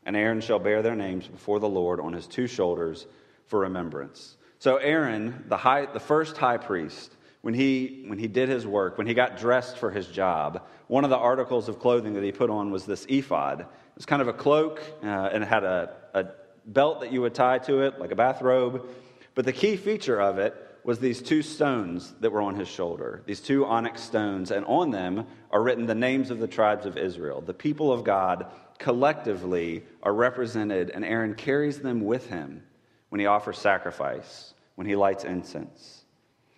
and 0.07 0.16
Aaron 0.16 0.40
shall 0.40 0.59
bear 0.59 0.83
their 0.83 0.97
names 0.97 1.26
before 1.26 1.61
the 1.61 1.69
Lord 1.69 2.00
on 2.00 2.12
his 2.12 2.26
two 2.26 2.47
shoulders 2.47 3.07
for 3.47 3.61
remembrance. 3.61 4.37
So 4.59 4.76
Aaron, 4.76 5.45
the 5.49 5.57
high, 5.57 5.87
the 5.87 6.00
first 6.00 6.37
high 6.37 6.59
priest, 6.59 7.14
when 7.43 7.54
he 7.54 8.04
when 8.07 8.19
he 8.19 8.26
did 8.26 8.49
his 8.49 8.66
work, 8.66 8.97
when 8.97 9.07
he 9.07 9.14
got 9.14 9.38
dressed 9.38 9.76
for 9.76 9.90
his 9.90 10.07
job, 10.07 10.66
one 10.87 11.05
of 11.05 11.11
the 11.11 11.17
articles 11.17 11.69
of 11.69 11.79
clothing 11.79 12.14
that 12.14 12.23
he 12.23 12.33
put 12.33 12.50
on 12.50 12.71
was 12.71 12.85
this 12.85 13.07
ephod. 13.09 13.61
It 13.61 13.67
was 13.95 14.07
kind 14.07 14.23
of 14.23 14.29
a 14.29 14.33
cloak, 14.33 14.83
uh, 15.03 15.07
and 15.07 15.43
it 15.43 15.47
had 15.47 15.64
a, 15.64 15.95
a 16.12 16.26
belt 16.67 17.00
that 17.00 17.12
you 17.12 17.21
would 17.23 17.35
tie 17.35 17.59
to 17.61 17.83
it, 17.83 17.99
like 17.99 18.11
a 18.11 18.17
bathrobe. 18.17 18.87
But 19.35 19.45
the 19.45 19.53
key 19.53 19.76
feature 19.76 20.21
of 20.21 20.38
it 20.38 20.55
was 20.85 20.99
these 20.99 21.23
two 21.23 21.43
stones 21.43 22.14
that 22.21 22.31
were 22.31 22.43
on 22.43 22.57
his 22.57 22.69
shoulder, 22.69 23.23
these 23.25 23.41
two 23.41 23.64
onyx 23.64 24.03
stones, 24.03 24.50
and 24.50 24.67
on 24.67 24.91
them 24.91 25.26
are 25.50 25.62
written 25.62 25.87
the 25.87 25.95
names 25.95 26.31
of 26.31 26.38
the 26.38 26.47
tribes 26.47 26.85
of 26.85 26.99
Israel, 26.99 27.41
the 27.41 27.55
people 27.55 27.91
of 27.91 28.05
God 28.05 28.47
collectively 28.79 29.85
are 30.03 30.12
represented, 30.12 30.91
and 30.91 31.05
Aaron 31.05 31.35
carries 31.35 31.79
them 31.79 32.05
with 32.05 32.26
him 32.26 32.62
when 33.09 33.21
he 33.21 33.26
offers 33.26 33.59
sacrifice, 33.59 34.53
when 34.75 34.87
he 34.87 34.95
lights 34.95 35.25
incense. 35.25 36.05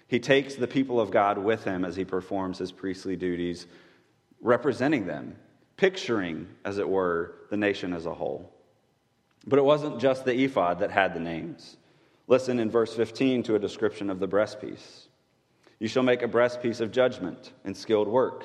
He 0.09 0.19
takes 0.19 0.55
the 0.55 0.69
people 0.69 1.01
of 1.01 1.11
God 1.11 1.39
with 1.39 1.65
him 1.65 1.85
as 1.85 1.95
he 1.97 2.05
performs 2.05 2.59
his 2.59 2.73
priestly 2.73 3.17
duties, 3.17 3.67
representing 4.41 5.07
them, 5.07 5.37
picturing, 5.77 6.49
as 6.65 6.79
it 6.79 6.89
were, 6.89 7.35
the 7.51 7.57
nation 7.57 7.93
as 7.93 8.07
a 8.07 8.15
whole. 8.15 8.53
But 9.47 9.59
it 9.59 9.65
wasn't 9.65 10.01
just 10.01 10.25
the 10.25 10.45
ephod 10.45 10.81
that 10.81 10.91
had 10.91 11.15
the 11.15 11.21
names. 11.21 11.77
Listen 12.29 12.59
in 12.59 12.71
verse 12.71 12.95
15 12.95 13.45
to 13.45 13.55
a 13.55 13.59
description 13.59 14.11
of 14.11 14.19
the 14.19 14.27
breastpiece. 14.27 15.07
You 15.79 15.89
shall 15.89 16.03
make 16.03 16.23
a 16.23 16.29
breastpiece 16.29 16.81
of 16.81 16.91
judgment 16.91 17.53
and 17.65 17.77
skilled 17.77 18.09
work. 18.09 18.45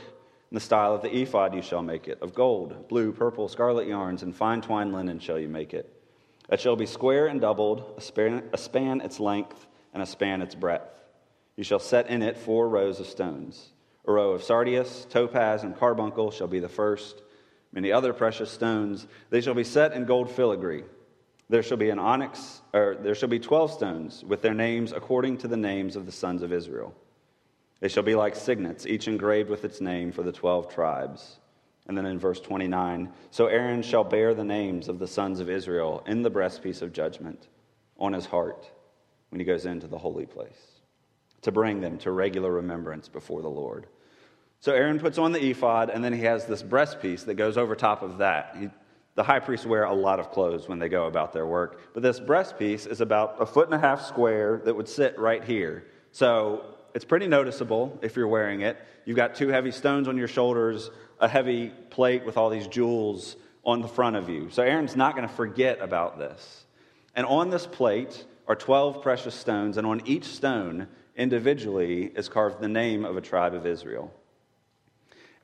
In 0.52 0.56
the 0.56 0.60
style 0.60 0.94
of 0.94 1.02
the 1.02 1.16
ephod 1.16 1.56
you 1.56 1.62
shall 1.62 1.82
make 1.82 2.08
it. 2.08 2.22
Of 2.22 2.34
gold, 2.34 2.90
blue, 2.90 3.12
purple, 3.12 3.48
scarlet 3.48 3.88
yarns, 3.88 4.22
and 4.22 4.36
fine 4.36 4.62
twined 4.62 4.94
linen 4.94 5.20
shall 5.20 5.40
you 5.40 5.48
make 5.48 5.74
it. 5.74 5.92
It 6.52 6.60
shall 6.60 6.76
be 6.76 6.86
square 6.86 7.28
and 7.28 7.40
doubled, 7.40 7.94
a 7.98 8.02
span, 8.02 8.44
a 8.52 8.58
span 8.58 9.00
its 9.02 9.20
length, 9.20 9.66
and 9.94 10.04
a 10.04 10.06
span 10.06 10.42
its 10.42 10.54
breadth. 10.54 11.02
You 11.56 11.64
shall 11.64 11.80
set 11.80 12.10
in 12.10 12.22
it 12.22 12.38
four 12.38 12.68
rows 12.68 13.00
of 13.00 13.08
stones. 13.08 13.72
A 14.06 14.12
row 14.12 14.32
of 14.32 14.44
sardius, 14.44 15.06
topaz, 15.10 15.64
and 15.64 15.78
carbuncle 15.78 16.32
shall 16.32 16.48
be 16.48 16.60
the 16.60 16.70
first. 16.70 17.22
Many 17.72 17.92
other 17.92 18.14
precious 18.14 18.52
stones. 18.52 19.08
They 19.30 19.42
shall 19.42 19.54
be 19.54 19.64
set 19.64 19.94
in 19.94 20.06
gold 20.06 20.30
filigree. 20.30 20.84
There 21.50 21.64
shall 21.64 21.78
be 21.78 21.90
an 21.90 22.00
onyx, 22.00 22.62
or 22.74 22.98
there 23.00 23.16
shall 23.16 23.30
be 23.30 23.40
twelve 23.40 23.72
stones 23.72 24.24
with 24.24 24.42
their 24.42 24.54
names 24.54 24.92
according 24.92 25.38
to 25.40 25.48
the 25.48 25.58
names 25.58 25.96
of 25.96 26.06
the 26.06 26.12
sons 26.12 26.42
of 26.42 26.54
Israel. 26.54 26.94
They 27.82 27.90
shall 27.90 28.04
be 28.04 28.16
like 28.16 28.36
signets, 28.36 28.86
each 28.86 29.08
engraved 29.08 29.50
with 29.50 29.66
its 29.66 29.82
name 29.82 30.12
for 30.12 30.24
the 30.24 30.32
twelve 30.32 30.74
tribes. 30.74 31.40
And 31.88 31.98
then 31.98 32.06
in 32.06 32.20
verse 32.20 32.40
29, 32.40 33.12
so 33.32 33.48
Aaron 33.48 33.82
shall 33.82 34.04
bear 34.04 34.34
the 34.34 34.46
names 34.46 34.88
of 34.88 35.00
the 35.00 35.08
sons 35.08 35.40
of 35.40 35.50
Israel 35.50 36.04
in 36.06 36.22
the 36.22 36.32
breastpiece 36.32 36.82
of 36.82 36.94
judgment 36.94 37.48
on 37.98 38.14
his 38.14 38.28
heart 38.28 38.72
when 39.30 39.40
he 39.40 39.46
goes 39.46 39.66
into 39.66 39.88
the 39.88 39.98
holy 39.98 40.26
place, 40.26 40.71
to 41.42 41.52
bring 41.52 41.82
them 41.82 41.98
to 42.00 42.12
regular 42.12 42.52
remembrance 42.52 43.08
before 43.08 43.42
the 43.42 43.50
Lord. 43.50 43.88
So 44.60 44.74
Aaron 44.74 45.00
puts 45.00 45.18
on 45.18 45.32
the 45.32 45.44
ephod, 45.50 45.90
and 45.90 46.04
then 46.04 46.14
he 46.14 46.22
has 46.22 46.46
this 46.46 46.62
breastpiece 46.62 47.26
that 47.26 47.34
goes 47.34 47.58
over 47.58 47.76
top 47.76 48.04
of 48.04 48.20
that. 48.20 48.56
He, 48.60 48.70
the 49.16 49.24
high 49.24 49.40
priests 49.40 49.66
wear 49.66 49.84
a 49.86 49.94
lot 49.94 50.20
of 50.20 50.32
clothes 50.32 50.68
when 50.68 50.80
they 50.80 50.88
go 50.88 51.08
about 51.08 51.34
their 51.34 51.48
work, 51.48 51.82
but 51.94 52.04
this 52.04 52.20
breastpiece 52.20 52.88
is 52.88 53.02
about 53.02 53.42
a 53.42 53.46
foot 53.46 53.66
and 53.66 53.74
a 53.74 53.80
half 53.80 54.06
square 54.06 54.62
that 54.66 54.76
would 54.76 54.88
sit 54.88 55.18
right 55.18 55.44
here. 55.44 55.86
So 56.12 56.76
it's 56.94 57.06
pretty 57.06 57.28
noticeable 57.28 57.98
if 58.02 58.16
you're 58.16 58.28
wearing 58.28 58.62
it. 58.62 58.78
You've 59.06 59.18
got 59.18 59.36
two 59.36 59.48
heavy 59.48 59.72
stones 59.72 60.08
on 60.08 60.18
your 60.18 60.28
shoulders, 60.28 60.92
a 61.20 61.28
heavy 61.28 61.72
plate 61.90 62.26
with 62.26 62.38
all 62.38 62.50
these 62.50 62.68
jewels 62.68 63.36
on 63.66 63.82
the 63.82 63.88
front 63.88 64.16
of 64.16 64.30
you. 64.30 64.50
So 64.50 64.64
Aaron's 64.64 64.96
not 64.96 65.16
going 65.16 65.28
to 65.28 65.34
forget 65.34 65.80
about 65.82 66.18
this. 66.18 66.66
And 67.16 67.26
on 67.26 67.50
this 67.50 67.66
plate 67.66 68.26
are 68.48 68.56
12 68.56 69.02
precious 69.02 69.36
stones, 69.36 69.78
and 69.78 69.86
on 69.88 70.02
each 70.06 70.26
stone 70.26 70.88
individually 71.22 72.12
is 72.16 72.28
carved 72.28 72.60
the 72.60 72.68
name 72.68 73.06
of 73.06 73.16
a 73.16 73.22
tribe 73.22 73.54
of 73.54 73.68
Israel. 73.68 74.12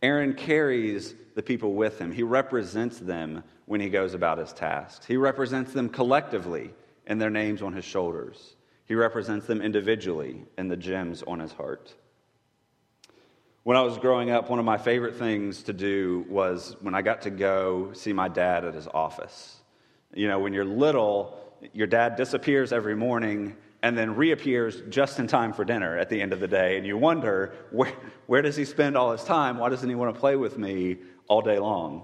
Aaron 0.02 0.34
carries 0.34 1.14
the 1.36 1.44
people 1.44 1.74
with 1.74 2.00
him. 2.00 2.12
He 2.12 2.24
represents 2.24 2.98
them 2.98 3.44
when 3.68 3.80
he 3.80 3.90
goes 3.90 4.16
about 4.16 4.40
his 4.40 4.54
tasks. 4.54 5.06
He 5.06 5.18
represents 5.18 5.74
them 5.74 5.90
collectively 5.90 6.74
in 7.06 7.20
their 7.20 7.30
names 7.30 7.62
on 7.62 7.74
his 7.74 7.86
shoulders. 7.86 8.56
He 8.86 8.96
represents 8.96 9.46
them 9.46 9.62
individually 9.62 10.46
in 10.58 10.68
the 10.68 10.78
gems 10.78 11.22
on 11.24 11.40
his 11.40 11.52
heart. 11.52 11.94
When 13.64 13.78
I 13.78 13.82
was 13.82 13.98
growing 13.98 14.32
up, 14.32 14.50
one 14.50 14.60
of 14.60 14.66
my 14.66 14.78
favorite 14.78 15.18
things 15.18 15.62
to 15.64 15.74
do 15.74 16.26
was 16.28 16.76
when 16.82 16.96
I 16.96 17.04
got 17.04 17.24
to 17.24 17.30
go 17.30 17.92
see 17.94 18.14
my 18.14 18.30
dad 18.30 18.66
at 18.66 18.74
his 18.74 18.88
office. 18.88 19.60
You 20.14 20.28
know, 20.28 20.40
when 20.40 20.54
you're 20.54 20.66
little, 20.66 21.38
your 21.74 21.88
dad 21.88 22.16
disappears 22.16 22.72
every 22.72 22.96
morning 22.96 23.56
and 23.88 23.98
then 23.98 24.18
reappears 24.18 24.82
just 24.90 25.18
in 25.18 25.28
time 25.28 25.54
for 25.54 25.64
dinner 25.64 25.98
at 25.98 26.10
the 26.10 26.22
end 26.22 26.34
of 26.34 26.42
the 26.42 26.48
day. 26.48 26.76
And 26.76 26.86
you 26.86 26.98
wonder, 26.98 27.54
where, 27.72 27.94
where 28.26 28.42
does 28.42 28.58
he 28.58 28.66
spend 28.66 28.98
all 28.98 29.14
his 29.14 29.24
time? 29.24 29.58
Why 29.58 29.70
doesn't 29.70 29.88
he 29.88 29.96
want 29.96 30.14
to 30.14 30.20
play 30.20 30.36
with 30.36 30.58
me 30.58 30.98
all 31.30 31.42
day 31.42 31.58
long? 31.58 32.04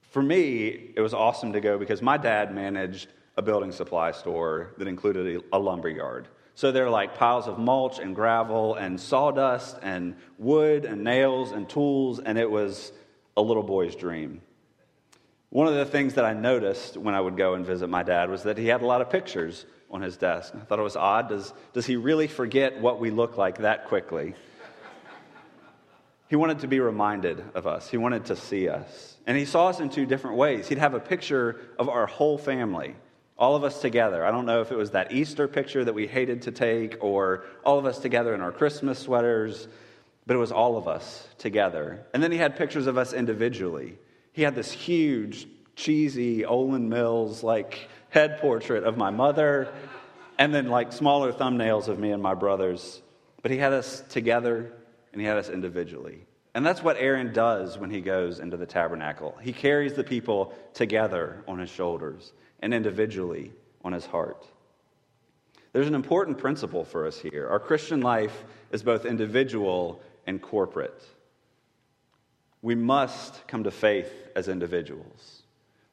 For 0.00 0.22
me, 0.22 0.92
it 0.96 1.02
was 1.02 1.12
awesome 1.12 1.52
to 1.52 1.60
go 1.60 1.78
because 1.78 2.00
my 2.00 2.16
dad 2.16 2.54
managed 2.54 3.08
a 3.36 3.42
building 3.42 3.70
supply 3.70 4.12
store 4.12 4.72
that 4.78 4.88
included 4.88 5.42
a, 5.52 5.56
a 5.56 5.58
lumber 5.58 5.90
yard. 5.90 6.28
So 6.54 6.72
there 6.72 6.86
are 6.86 6.90
like 6.90 7.14
piles 7.14 7.46
of 7.46 7.58
mulch 7.58 7.98
and 7.98 8.14
gravel 8.14 8.76
and 8.76 8.98
sawdust 8.98 9.76
and 9.82 10.16
wood 10.38 10.86
and 10.86 11.04
nails 11.04 11.52
and 11.52 11.68
tools, 11.68 12.18
and 12.18 12.38
it 12.38 12.50
was 12.50 12.92
a 13.36 13.42
little 13.42 13.62
boy's 13.62 13.94
dream. 13.94 14.40
One 15.52 15.68
of 15.68 15.74
the 15.74 15.84
things 15.84 16.14
that 16.14 16.24
I 16.24 16.32
noticed 16.32 16.96
when 16.96 17.14
I 17.14 17.20
would 17.20 17.36
go 17.36 17.52
and 17.52 17.66
visit 17.66 17.88
my 17.88 18.02
dad 18.02 18.30
was 18.30 18.44
that 18.44 18.56
he 18.56 18.68
had 18.68 18.80
a 18.80 18.86
lot 18.86 19.02
of 19.02 19.10
pictures 19.10 19.66
on 19.90 20.00
his 20.00 20.16
desk. 20.16 20.54
I 20.56 20.64
thought 20.64 20.78
it 20.78 20.82
was 20.82 20.96
odd. 20.96 21.28
Does, 21.28 21.52
does 21.74 21.84
he 21.84 21.96
really 21.96 22.26
forget 22.26 22.80
what 22.80 22.98
we 22.98 23.10
look 23.10 23.36
like 23.36 23.58
that 23.58 23.84
quickly? 23.84 24.34
he 26.30 26.36
wanted 26.36 26.60
to 26.60 26.68
be 26.68 26.80
reminded 26.80 27.44
of 27.54 27.66
us, 27.66 27.90
he 27.90 27.98
wanted 27.98 28.24
to 28.24 28.36
see 28.36 28.70
us. 28.70 29.18
And 29.26 29.36
he 29.36 29.44
saw 29.44 29.68
us 29.68 29.78
in 29.78 29.90
two 29.90 30.06
different 30.06 30.38
ways. 30.38 30.68
He'd 30.68 30.78
have 30.78 30.94
a 30.94 31.00
picture 31.00 31.60
of 31.78 31.90
our 31.90 32.06
whole 32.06 32.38
family 32.38 32.94
all 33.38 33.56
of 33.56 33.64
us 33.64 33.80
together. 33.80 34.24
I 34.24 34.30
don't 34.30 34.46
know 34.46 34.60
if 34.60 34.70
it 34.70 34.76
was 34.76 34.92
that 34.92 35.12
Easter 35.12 35.48
picture 35.48 35.84
that 35.84 35.94
we 35.94 36.06
hated 36.06 36.42
to 36.42 36.52
take 36.52 36.96
or 37.02 37.44
all 37.64 37.78
of 37.78 37.84
us 37.86 37.98
together 37.98 38.34
in 38.34 38.40
our 38.40 38.52
Christmas 38.52 39.00
sweaters, 39.00 39.66
but 40.26 40.34
it 40.34 40.38
was 40.38 40.52
all 40.52 40.78
of 40.78 40.86
us 40.86 41.26
together. 41.38 42.06
And 42.14 42.22
then 42.22 42.30
he 42.30 42.38
had 42.38 42.56
pictures 42.56 42.86
of 42.86 42.96
us 42.96 43.12
individually. 43.12 43.98
He 44.32 44.42
had 44.42 44.54
this 44.54 44.72
huge, 44.72 45.46
cheesy 45.76 46.42
Olan 46.42 46.88
Mills 46.88 47.42
like 47.42 47.88
head 48.10 48.38
portrait 48.38 48.84
of 48.84 48.96
my 48.96 49.10
mother, 49.10 49.72
and 50.38 50.54
then 50.54 50.68
like 50.68 50.92
smaller 50.92 51.32
thumbnails 51.32 51.88
of 51.88 51.98
me 51.98 52.10
and 52.10 52.22
my 52.22 52.34
brothers. 52.34 53.00
But 53.42 53.50
he 53.50 53.58
had 53.58 53.72
us 53.72 54.02
together 54.08 54.72
and 55.12 55.20
he 55.20 55.26
had 55.26 55.36
us 55.36 55.48
individually. 55.48 56.26
And 56.54 56.64
that's 56.66 56.82
what 56.82 56.96
Aaron 56.98 57.32
does 57.32 57.78
when 57.78 57.90
he 57.90 58.00
goes 58.00 58.38
into 58.38 58.56
the 58.56 58.66
tabernacle. 58.66 59.36
He 59.40 59.52
carries 59.52 59.94
the 59.94 60.04
people 60.04 60.52
together 60.74 61.42
on 61.48 61.58
his 61.58 61.70
shoulders 61.70 62.32
and 62.60 62.74
individually 62.74 63.52
on 63.84 63.92
his 63.92 64.06
heart. 64.06 64.46
There's 65.72 65.88
an 65.88 65.94
important 65.94 66.38
principle 66.38 66.84
for 66.84 67.06
us 67.06 67.18
here. 67.18 67.48
Our 67.48 67.58
Christian 67.58 68.02
life 68.02 68.44
is 68.70 68.82
both 68.82 69.06
individual 69.06 70.02
and 70.26 70.40
corporate. 70.40 71.02
We 72.62 72.74
must 72.76 73.46
come 73.48 73.64
to 73.64 73.70
faith 73.70 74.12
as 74.36 74.48
individuals. 74.48 75.42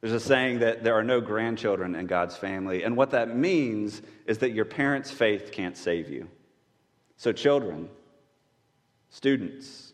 There's 0.00 0.14
a 0.14 0.20
saying 0.20 0.60
that 0.60 0.82
there 0.82 0.94
are 0.94 1.04
no 1.04 1.20
grandchildren 1.20 1.94
in 1.94 2.06
God's 2.06 2.36
family, 2.36 2.84
and 2.84 2.96
what 2.96 3.10
that 3.10 3.36
means 3.36 4.00
is 4.26 4.38
that 4.38 4.52
your 4.52 4.64
parents' 4.64 5.10
faith 5.10 5.50
can't 5.52 5.76
save 5.76 6.08
you. 6.08 6.28
So, 7.16 7.32
children, 7.32 7.90
students, 9.10 9.92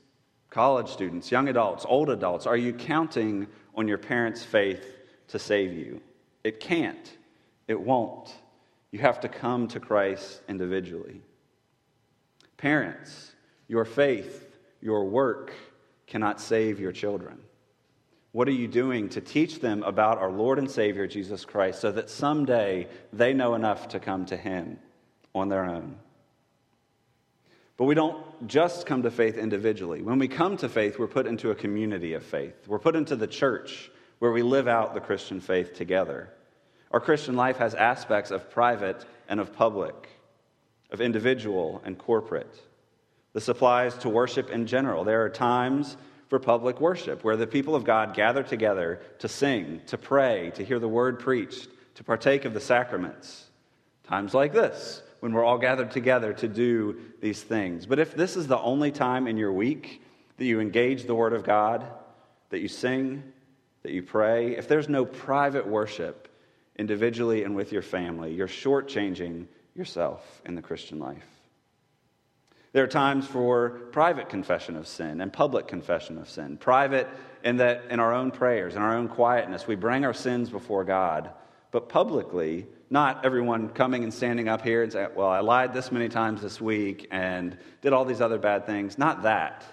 college 0.50 0.88
students, 0.88 1.32
young 1.32 1.48
adults, 1.48 1.84
old 1.88 2.08
adults, 2.08 2.46
are 2.46 2.56
you 2.56 2.72
counting 2.72 3.48
on 3.74 3.88
your 3.88 3.98
parents' 3.98 4.44
faith 4.44 4.86
to 5.28 5.38
save 5.40 5.72
you? 5.72 6.00
It 6.44 6.60
can't. 6.60 7.16
It 7.66 7.80
won't. 7.80 8.32
You 8.92 9.00
have 9.00 9.18
to 9.20 9.28
come 9.28 9.66
to 9.68 9.80
Christ 9.80 10.40
individually. 10.48 11.20
Parents, 12.56 13.32
your 13.66 13.84
faith, 13.84 14.56
your 14.80 15.04
work 15.04 15.52
cannot 16.06 16.40
save 16.40 16.80
your 16.80 16.92
children. 16.92 17.38
What 18.32 18.48
are 18.48 18.52
you 18.52 18.68
doing 18.68 19.08
to 19.10 19.20
teach 19.20 19.60
them 19.60 19.82
about 19.82 20.18
our 20.18 20.30
Lord 20.30 20.58
and 20.58 20.70
Savior 20.70 21.06
Jesus 21.06 21.44
Christ 21.44 21.80
so 21.80 21.90
that 21.92 22.10
someday 22.10 22.86
they 23.12 23.32
know 23.32 23.54
enough 23.54 23.88
to 23.88 24.00
come 24.00 24.26
to 24.26 24.36
Him 24.36 24.78
on 25.34 25.48
their 25.48 25.64
own? 25.64 25.96
But 27.76 27.84
we 27.84 27.94
don't 27.94 28.46
just 28.46 28.86
come 28.86 29.02
to 29.02 29.10
faith 29.10 29.36
individually. 29.36 30.02
When 30.02 30.18
we 30.18 30.28
come 30.28 30.56
to 30.58 30.68
faith, 30.68 30.98
we're 30.98 31.06
put 31.06 31.26
into 31.26 31.50
a 31.50 31.54
community 31.54 32.14
of 32.14 32.22
faith. 32.22 32.54
We're 32.66 32.78
put 32.78 32.96
into 32.96 33.16
the 33.16 33.26
church 33.26 33.90
where 34.18 34.32
we 34.32 34.42
live 34.42 34.68
out 34.68 34.94
the 34.94 35.00
Christian 35.00 35.40
faith 35.40 35.74
together. 35.74 36.30
Our 36.90 37.00
Christian 37.00 37.36
life 37.36 37.58
has 37.58 37.74
aspects 37.74 38.30
of 38.30 38.50
private 38.50 39.04
and 39.28 39.40
of 39.40 39.52
public, 39.52 40.08
of 40.90 41.00
individual 41.00 41.82
and 41.84 41.98
corporate. 41.98 42.54
This 43.36 43.48
applies 43.48 43.94
to 43.98 44.08
worship 44.08 44.48
in 44.48 44.66
general. 44.66 45.04
There 45.04 45.22
are 45.22 45.28
times 45.28 45.98
for 46.28 46.38
public 46.38 46.80
worship 46.80 47.22
where 47.22 47.36
the 47.36 47.46
people 47.46 47.74
of 47.74 47.84
God 47.84 48.14
gather 48.14 48.42
together 48.42 49.02
to 49.18 49.28
sing, 49.28 49.82
to 49.88 49.98
pray, 49.98 50.52
to 50.54 50.64
hear 50.64 50.78
the 50.78 50.88
word 50.88 51.18
preached, 51.18 51.68
to 51.96 52.02
partake 52.02 52.46
of 52.46 52.54
the 52.54 52.60
sacraments. 52.60 53.50
Times 54.04 54.32
like 54.32 54.54
this, 54.54 55.02
when 55.20 55.34
we're 55.34 55.44
all 55.44 55.58
gathered 55.58 55.90
together 55.90 56.32
to 56.32 56.48
do 56.48 56.98
these 57.20 57.42
things. 57.42 57.84
But 57.84 57.98
if 57.98 58.16
this 58.16 58.38
is 58.38 58.46
the 58.46 58.58
only 58.58 58.90
time 58.90 59.26
in 59.26 59.36
your 59.36 59.52
week 59.52 60.02
that 60.38 60.46
you 60.46 60.58
engage 60.58 61.04
the 61.04 61.14
word 61.14 61.34
of 61.34 61.44
God, 61.44 61.84
that 62.48 62.60
you 62.60 62.68
sing, 62.68 63.22
that 63.82 63.92
you 63.92 64.02
pray, 64.02 64.56
if 64.56 64.66
there's 64.66 64.88
no 64.88 65.04
private 65.04 65.66
worship, 65.66 66.26
individually 66.78 67.44
and 67.44 67.54
with 67.54 67.70
your 67.70 67.82
family. 67.82 68.32
You're 68.32 68.48
shortchanging 68.48 69.46
yourself 69.74 70.40
in 70.46 70.54
the 70.54 70.62
Christian 70.62 70.98
life. 70.98 71.35
There 72.76 72.84
are 72.84 72.88
times 72.88 73.26
for 73.26 73.70
private 73.90 74.28
confession 74.28 74.76
of 74.76 74.86
sin 74.86 75.22
and 75.22 75.32
public 75.32 75.66
confession 75.66 76.18
of 76.18 76.28
sin. 76.28 76.58
Private 76.58 77.08
in 77.42 77.56
that 77.56 77.84
in 77.88 78.00
our 78.00 78.12
own 78.12 78.30
prayers, 78.30 78.76
in 78.76 78.82
our 78.82 78.94
own 78.94 79.08
quietness, 79.08 79.66
we 79.66 79.76
bring 79.76 80.04
our 80.04 80.12
sins 80.12 80.50
before 80.50 80.84
God, 80.84 81.30
but 81.70 81.88
publicly, 81.88 82.66
not 82.90 83.24
everyone 83.24 83.70
coming 83.70 84.04
and 84.04 84.12
standing 84.12 84.46
up 84.46 84.60
here 84.60 84.82
and 84.82 84.92
saying, 84.92 85.08
Well, 85.16 85.30
I 85.30 85.40
lied 85.40 85.72
this 85.72 85.90
many 85.90 86.10
times 86.10 86.42
this 86.42 86.60
week 86.60 87.08
and 87.10 87.56
did 87.80 87.94
all 87.94 88.04
these 88.04 88.20
other 88.20 88.36
bad 88.36 88.66
things. 88.66 88.98
Not 88.98 89.22
that. 89.22 89.64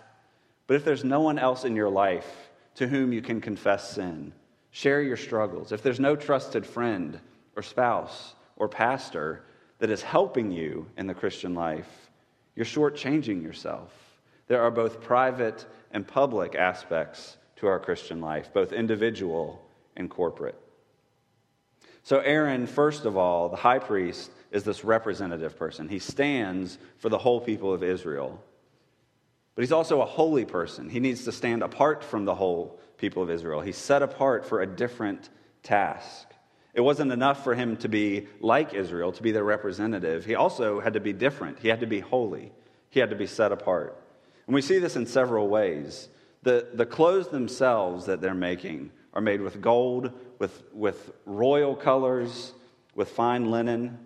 But 0.67 0.75
if 0.75 0.85
there's 0.85 1.03
no 1.03 1.19
one 1.19 1.37
else 1.37 1.65
in 1.65 1.75
your 1.75 1.89
life 1.89 2.49
to 2.75 2.87
whom 2.87 3.11
you 3.11 3.21
can 3.21 3.41
confess 3.41 3.91
sin, 3.91 4.31
Share 4.71 5.01
your 5.01 5.17
struggles. 5.17 5.73
If 5.73 5.83
there's 5.83 5.99
no 5.99 6.15
trusted 6.15 6.65
friend 6.65 7.19
or 7.57 7.63
spouse 7.63 8.35
or 8.55 8.69
pastor 8.69 9.43
that 9.79 9.89
is 9.89 10.01
helping 10.01 10.51
you 10.51 10.87
in 10.95 11.07
the 11.07 11.13
Christian 11.13 11.53
life, 11.53 12.02
you're 12.55 12.65
shortchanging 12.65 13.41
yourself. 13.41 13.91
There 14.47 14.61
are 14.61 14.71
both 14.71 15.01
private 15.01 15.65
and 15.91 16.07
public 16.07 16.55
aspects 16.55 17.37
to 17.57 17.67
our 17.67 17.79
Christian 17.79 18.21
life, 18.21 18.53
both 18.53 18.73
individual 18.73 19.61
and 19.95 20.09
corporate. 20.09 20.59
So, 22.03 22.19
Aaron, 22.19 22.67
first 22.67 23.05
of 23.05 23.15
all, 23.15 23.49
the 23.49 23.55
high 23.55 23.79
priest, 23.79 24.29
is 24.51 24.63
this 24.63 24.83
representative 24.83 25.57
person. 25.57 25.87
He 25.87 25.99
stands 25.99 26.77
for 26.97 27.09
the 27.09 27.17
whole 27.17 27.39
people 27.39 27.73
of 27.73 27.81
Israel. 27.81 28.43
But 29.55 29.61
he's 29.61 29.71
also 29.71 30.01
a 30.01 30.05
holy 30.05 30.45
person. 30.45 30.89
He 30.89 30.99
needs 30.99 31.23
to 31.25 31.31
stand 31.31 31.63
apart 31.63 32.03
from 32.03 32.25
the 32.25 32.35
whole 32.35 32.79
people 32.97 33.23
of 33.23 33.29
Israel. 33.29 33.61
He's 33.61 33.77
set 33.77 34.01
apart 34.01 34.45
for 34.45 34.61
a 34.61 34.67
different 34.67 35.29
task. 35.63 36.32
It 36.73 36.81
wasn't 36.81 37.11
enough 37.11 37.43
for 37.43 37.53
him 37.53 37.77
to 37.77 37.87
be 37.87 38.27
like 38.39 38.73
Israel, 38.73 39.11
to 39.11 39.23
be 39.23 39.31
their 39.31 39.43
representative. 39.43 40.25
He 40.25 40.35
also 40.35 40.79
had 40.79 40.93
to 40.93 40.99
be 40.99 41.13
different. 41.13 41.59
He 41.59 41.67
had 41.67 41.81
to 41.81 41.87
be 41.87 41.99
holy. 41.99 42.51
He 42.89 42.99
had 42.99 43.11
to 43.11 43.15
be 43.15 43.27
set 43.27 43.51
apart. 43.51 43.95
And 44.47 44.55
we 44.55 44.61
see 44.61 44.79
this 44.79 44.95
in 44.95 45.05
several 45.05 45.47
ways. 45.47 46.09
The, 46.41 46.67
the 46.73 46.85
clothes 46.85 47.29
themselves 47.29 48.07
that 48.07 48.21
they're 48.21 48.33
making 48.33 48.91
are 49.13 49.21
made 49.21 49.41
with 49.41 49.61
gold, 49.61 50.11
with, 50.39 50.63
with 50.73 51.11
royal 51.25 51.75
colors, 51.75 52.53
with 52.95 53.09
fine 53.09 53.51
linen. 53.51 53.99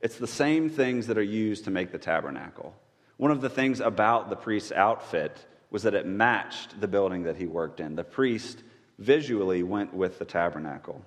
It's 0.00 0.18
the 0.18 0.26
same 0.26 0.68
things 0.68 1.06
that 1.06 1.18
are 1.18 1.22
used 1.22 1.64
to 1.64 1.70
make 1.70 1.92
the 1.92 1.98
tabernacle. 1.98 2.74
One 3.16 3.30
of 3.30 3.40
the 3.40 3.50
things 3.50 3.80
about 3.80 4.28
the 4.30 4.36
priest's 4.36 4.72
outfit 4.72 5.46
was 5.70 5.84
that 5.84 5.94
it 5.94 6.06
matched 6.06 6.80
the 6.80 6.88
building 6.88 7.22
that 7.22 7.36
he 7.36 7.46
worked 7.46 7.80
in. 7.80 7.96
The 7.96 8.04
priest 8.04 8.62
visually 8.98 9.62
went 9.62 9.94
with 9.94 10.18
the 10.18 10.24
tabernacle. 10.24 11.02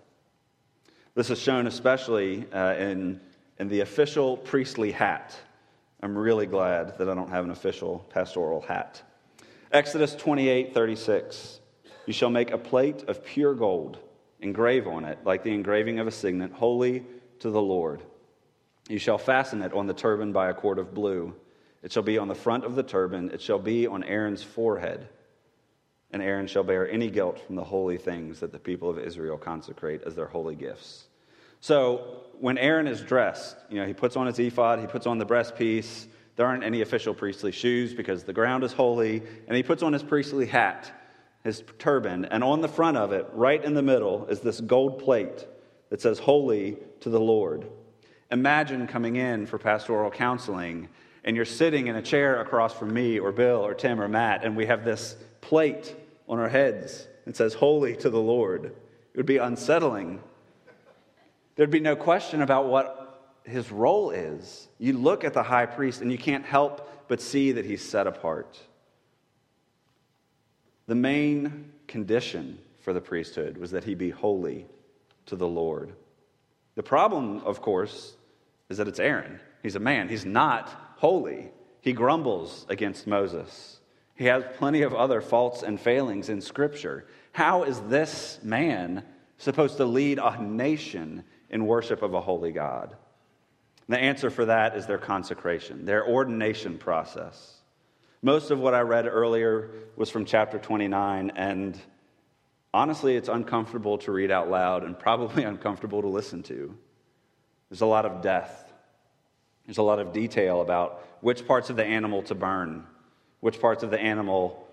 This 1.16 1.30
is 1.30 1.40
shown 1.40 1.66
especially 1.66 2.46
uh, 2.52 2.76
in, 2.76 3.22
in 3.58 3.70
the 3.70 3.80
official 3.80 4.36
priestly 4.36 4.92
hat. 4.92 5.34
I'm 6.04 6.18
really 6.18 6.46
glad 6.46 6.98
that 6.98 7.08
I 7.08 7.16
don't 7.16 7.30
have 7.30 7.46
an 7.46 7.52
official 7.52 8.06
pastoral 8.10 8.60
hat. 8.60 9.02
Exodus 9.72 10.14
28 10.14 10.74
36. 10.74 11.62
You 12.06 12.12
shall 12.12 12.30
make 12.30 12.52
a 12.52 12.58
plate 12.58 13.06
of 13.08 13.24
pure 13.24 13.54
gold, 13.54 13.98
engrave 14.42 14.88
on 14.88 15.06
it, 15.06 15.18
like 15.24 15.44
the 15.44 15.54
engraving 15.54 16.00
of 16.00 16.08
a 16.08 16.12
signet, 16.12 16.52
holy 16.52 17.06
to 17.40 17.50
the 17.50 17.62
Lord. 17.62 18.04
You 18.90 19.00
shall 19.00 19.18
fasten 19.18 19.62
it 19.62 19.72
on 19.72 19.88
the 19.88 19.94
turban 19.94 20.34
by 20.34 20.50
a 20.50 20.54
cord 20.54 20.80
of 20.80 20.94
blue. 20.94 21.34
It 21.82 21.94
shall 21.94 22.04
be 22.04 22.18
on 22.18 22.28
the 22.28 22.36
front 22.36 22.66
of 22.66 22.76
the 22.76 22.84
turban, 22.84 23.32
it 23.32 23.42
shall 23.42 23.58
be 23.58 23.88
on 23.88 24.04
Aaron's 24.04 24.44
forehead. 24.44 25.08
And 26.16 26.24
Aaron 26.24 26.48
shall 26.48 26.64
bear 26.64 26.90
any 26.90 27.10
guilt 27.10 27.42
from 27.46 27.58
the 27.58 27.64
holy 27.66 27.98
things 27.98 28.40
that 28.40 28.54
the 28.54 28.58
people 28.58 28.90
of 28.90 28.98
Israel 28.98 29.38
consecrate 29.38 30.02
as 30.06 30.16
their 30.16 30.28
holy 30.28 30.56
gifts. 30.56 31.08
So 31.60 32.22
when 32.40 32.58
Aaron 32.58 32.88
is 32.88 33.02
dressed, 33.02 33.58
you 33.70 33.82
know, 33.82 33.86
he 33.86 33.94
puts 33.94 34.16
on 34.16 34.26
his 34.26 34.40
ephod, 34.40 34.80
he 34.80 34.88
puts 34.88 35.08
on 35.08 35.18
the 35.18 35.26
breastpiece. 35.26 36.06
There 36.38 36.46
aren't 36.46 36.64
any 36.64 36.80
official 36.80 37.14
priestly 37.14 37.52
shoes 37.52 37.94
because 37.94 38.24
the 38.24 38.32
ground 38.32 38.64
is 38.64 38.72
holy. 38.72 39.24
And 39.50 39.58
he 39.58 39.62
puts 39.62 39.84
on 39.84 39.92
his 39.92 40.04
priestly 40.04 40.46
hat, 40.46 40.90
his 41.44 41.66
turban, 41.80 42.24
and 42.24 42.46
on 42.46 42.62
the 42.62 42.70
front 42.70 42.96
of 42.96 43.12
it, 43.12 43.28
right 43.34 43.62
in 43.62 43.74
the 43.74 43.84
middle, 43.84 44.26
is 44.28 44.40
this 44.40 44.62
gold 44.62 45.00
plate 45.00 45.46
that 45.90 46.00
says, 46.00 46.18
Holy 46.18 46.78
to 47.02 47.10
the 47.10 47.20
Lord. 47.20 47.68
Imagine 48.32 48.88
coming 48.88 49.18
in 49.18 49.48
for 49.48 49.58
pastoral 49.58 50.12
counseling 50.12 50.88
and 51.26 51.36
you're 51.36 51.44
sitting 51.44 51.88
in 51.88 51.98
a 51.98 52.02
chair 52.02 52.40
across 52.40 52.74
from 52.74 52.94
me 52.94 53.20
or 53.20 53.34
Bill 53.34 53.66
or 53.66 53.74
Tim 53.74 54.00
or 54.00 54.08
Matt, 54.08 54.46
and 54.46 54.56
we 54.56 54.68
have 54.68 54.86
this 54.86 55.18
plate 55.42 55.94
on 56.28 56.40
our 56.40 56.50
heads 56.50 57.08
and 57.26 57.36
says, 57.36 57.54
Holy 57.54 57.96
to 57.98 58.10
the 58.10 58.20
Lord. 58.20 58.66
It 58.66 59.18
would 59.18 59.26
be 59.26 59.38
unsettling. 59.38 60.22
There'd 61.56 61.72
be 61.72 61.80
no 61.80 61.96
question 61.96 62.42
about 62.42 62.68
what 62.68 63.06
his 63.44 63.72
role 63.72 64.12
is. 64.12 64.68
You 64.78 64.94
look 64.94 65.24
at 65.24 65.34
the 65.34 65.44
high 65.44 65.66
priest 65.66 66.02
and 66.02 66.12
you 66.12 66.18
can't 66.18 66.46
help 66.46 67.08
but 67.08 67.22
see 67.22 67.54
that 67.54 67.66
he's 67.66 67.88
set 67.88 68.08
apart. 68.08 68.60
The 70.88 70.96
main 70.96 71.72
condition 71.88 72.60
for 72.82 72.94
the 72.94 73.02
priesthood 73.02 73.58
was 73.58 73.72
that 73.72 73.84
he 73.84 73.96
be 73.96 74.10
holy 74.10 74.66
to 75.28 75.36
the 75.36 75.48
Lord. 75.48 75.94
The 76.76 76.84
problem, 76.84 77.42
of 77.46 77.62
course, 77.62 78.16
is 78.70 78.78
that 78.78 78.88
it's 78.88 79.00
Aaron. 79.00 79.40
He's 79.64 79.76
a 79.76 79.80
man, 79.80 80.10
he's 80.10 80.26
not 80.26 80.70
holy. 80.98 81.52
He 81.82 81.94
grumbles 81.94 82.66
against 82.70 83.08
Moses. 83.08 83.75
He 84.16 84.26
has 84.26 84.44
plenty 84.58 84.82
of 84.82 84.94
other 84.94 85.22
faults 85.22 85.62
and 85.62 85.80
failings 85.80 86.30
in 86.30 86.42
Scripture. 86.42 87.06
How 87.34 87.64
is 87.64 87.80
this 87.82 88.40
man 88.42 89.04
supposed 89.38 89.78
to 89.78 89.86
lead 89.86 90.20
a 90.20 90.42
nation 90.42 91.26
in 91.50 91.68
worship 91.68 92.02
of 92.02 92.14
a 92.14 92.22
holy 92.22 92.54
God? 92.54 92.96
The 93.88 94.00
answer 94.00 94.30
for 94.30 94.46
that 94.46 94.76
is 94.78 94.88
their 94.88 94.98
consecration, 94.98 95.86
their 95.86 96.08
ordination 96.08 96.78
process. 96.78 97.56
Most 98.22 98.50
of 98.50 98.60
what 98.60 98.74
I 98.74 98.80
read 98.80 99.06
earlier 99.06 99.70
was 99.96 100.10
from 100.10 100.26
chapter 100.26 100.58
29, 100.58 101.34
and 101.36 101.80
honestly, 102.74 103.16
it's 103.16 103.30
uncomfortable 103.30 104.00
to 104.00 104.12
read 104.12 104.32
out 104.32 104.50
loud 104.50 104.84
and 104.84 104.98
probably 104.98 105.44
uncomfortable 105.54 106.02
to 106.02 106.08
listen 106.08 106.42
to. 106.44 106.76
There's 107.70 107.82
a 107.82 107.86
lot 107.86 108.06
of 108.06 108.22
death, 108.22 108.72
there's 109.66 109.78
a 109.78 109.84
lot 109.84 110.00
of 110.00 110.14
detail 110.14 110.62
about 110.62 111.06
which 111.22 111.46
parts 111.46 111.70
of 111.70 111.76
the 111.76 111.86
animal 111.86 112.24
to 112.24 112.36
burn, 112.36 112.86
which 113.40 113.60
parts 113.60 113.84
of 113.84 113.92
the 113.92 114.00
animal 114.00 114.68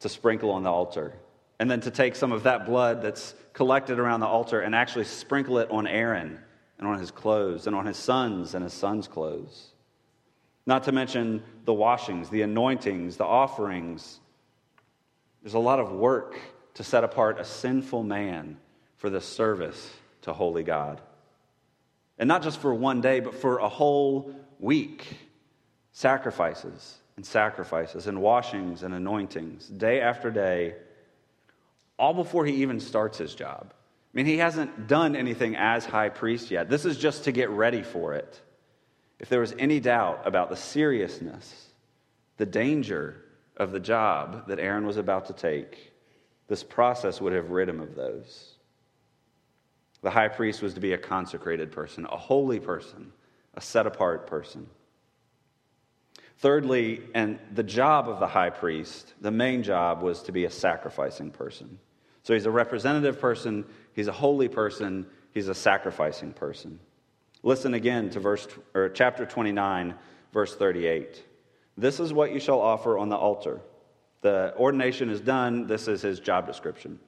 to 0.00 0.08
sprinkle 0.08 0.50
on 0.50 0.62
the 0.62 0.70
altar, 0.70 1.12
and 1.58 1.70
then 1.70 1.80
to 1.80 1.90
take 1.90 2.16
some 2.16 2.32
of 2.32 2.44
that 2.44 2.66
blood 2.66 3.02
that's 3.02 3.34
collected 3.52 3.98
around 3.98 4.20
the 4.20 4.26
altar 4.26 4.60
and 4.60 4.74
actually 4.74 5.04
sprinkle 5.04 5.58
it 5.58 5.70
on 5.70 5.86
Aaron 5.86 6.38
and 6.78 6.88
on 6.88 6.98
his 6.98 7.10
clothes 7.10 7.66
and 7.66 7.76
on 7.76 7.84
his 7.84 7.98
sons 7.98 8.54
and 8.54 8.64
his 8.64 8.72
sons' 8.72 9.06
clothes. 9.06 9.72
Not 10.66 10.84
to 10.84 10.92
mention 10.92 11.42
the 11.64 11.74
washings, 11.74 12.30
the 12.30 12.42
anointings, 12.42 13.16
the 13.16 13.24
offerings. 13.24 14.20
There's 15.42 15.54
a 15.54 15.58
lot 15.58 15.80
of 15.80 15.92
work 15.92 16.38
to 16.74 16.84
set 16.84 17.04
apart 17.04 17.40
a 17.40 17.44
sinful 17.44 18.04
man 18.04 18.56
for 18.96 19.10
the 19.10 19.20
service 19.20 19.90
to 20.22 20.32
holy 20.32 20.62
God. 20.62 21.00
And 22.18 22.28
not 22.28 22.42
just 22.42 22.60
for 22.60 22.74
one 22.74 23.00
day, 23.00 23.20
but 23.20 23.34
for 23.34 23.58
a 23.58 23.68
whole 23.68 24.34
week. 24.58 25.06
Sacrifices 25.92 26.99
and 27.20 27.26
sacrifices 27.26 28.06
and 28.06 28.22
washings 28.22 28.82
and 28.82 28.94
anointings, 28.94 29.68
day 29.68 30.00
after 30.00 30.30
day, 30.30 30.74
all 31.98 32.14
before 32.14 32.46
he 32.46 32.62
even 32.62 32.80
starts 32.80 33.18
his 33.18 33.34
job. 33.34 33.74
I 33.74 34.12
mean, 34.14 34.24
he 34.24 34.38
hasn't 34.38 34.86
done 34.86 35.14
anything 35.14 35.54
as 35.54 35.84
high 35.84 36.08
priest 36.08 36.50
yet. 36.50 36.70
This 36.70 36.86
is 36.86 36.96
just 36.96 37.24
to 37.24 37.32
get 37.32 37.50
ready 37.50 37.82
for 37.82 38.14
it. 38.14 38.40
If 39.18 39.28
there 39.28 39.40
was 39.40 39.54
any 39.58 39.80
doubt 39.80 40.22
about 40.24 40.48
the 40.48 40.56
seriousness, 40.56 41.66
the 42.38 42.46
danger 42.46 43.22
of 43.58 43.70
the 43.70 43.80
job 43.80 44.48
that 44.48 44.58
Aaron 44.58 44.86
was 44.86 44.96
about 44.96 45.26
to 45.26 45.34
take, 45.34 45.92
this 46.48 46.64
process 46.64 47.20
would 47.20 47.34
have 47.34 47.50
rid 47.50 47.68
him 47.68 47.80
of 47.80 47.96
those. 47.96 48.54
The 50.00 50.08
high 50.08 50.28
priest 50.28 50.62
was 50.62 50.72
to 50.72 50.80
be 50.80 50.94
a 50.94 50.98
consecrated 50.98 51.70
person, 51.70 52.06
a 52.10 52.16
holy 52.16 52.60
person, 52.60 53.12
a 53.52 53.60
set 53.60 53.86
apart 53.86 54.26
person. 54.26 54.68
Thirdly, 56.40 57.02
and 57.14 57.38
the 57.52 57.62
job 57.62 58.08
of 58.08 58.18
the 58.18 58.26
high 58.26 58.48
priest, 58.48 59.12
the 59.20 59.30
main 59.30 59.62
job 59.62 60.00
was 60.00 60.22
to 60.22 60.32
be 60.32 60.46
a 60.46 60.50
sacrificing 60.50 61.30
person. 61.30 61.78
So 62.22 62.32
he's 62.32 62.46
a 62.46 62.50
representative 62.50 63.20
person, 63.20 63.66
he's 63.92 64.08
a 64.08 64.12
holy 64.12 64.48
person, 64.48 65.04
he's 65.32 65.48
a 65.48 65.54
sacrificing 65.54 66.32
person. 66.32 66.80
Listen 67.42 67.74
again 67.74 68.08
to 68.10 68.20
verse 68.20 68.48
or 68.74 68.88
chapter 68.88 69.26
29, 69.26 69.94
verse 70.32 70.56
38. 70.56 71.22
This 71.76 72.00
is 72.00 72.10
what 72.10 72.32
you 72.32 72.40
shall 72.40 72.60
offer 72.60 72.96
on 72.96 73.10
the 73.10 73.16
altar. 73.16 73.60
The 74.22 74.54
ordination 74.56 75.10
is 75.10 75.20
done. 75.20 75.66
This 75.66 75.88
is 75.88 76.00
his 76.00 76.20
job 76.20 76.46
description 76.46 76.98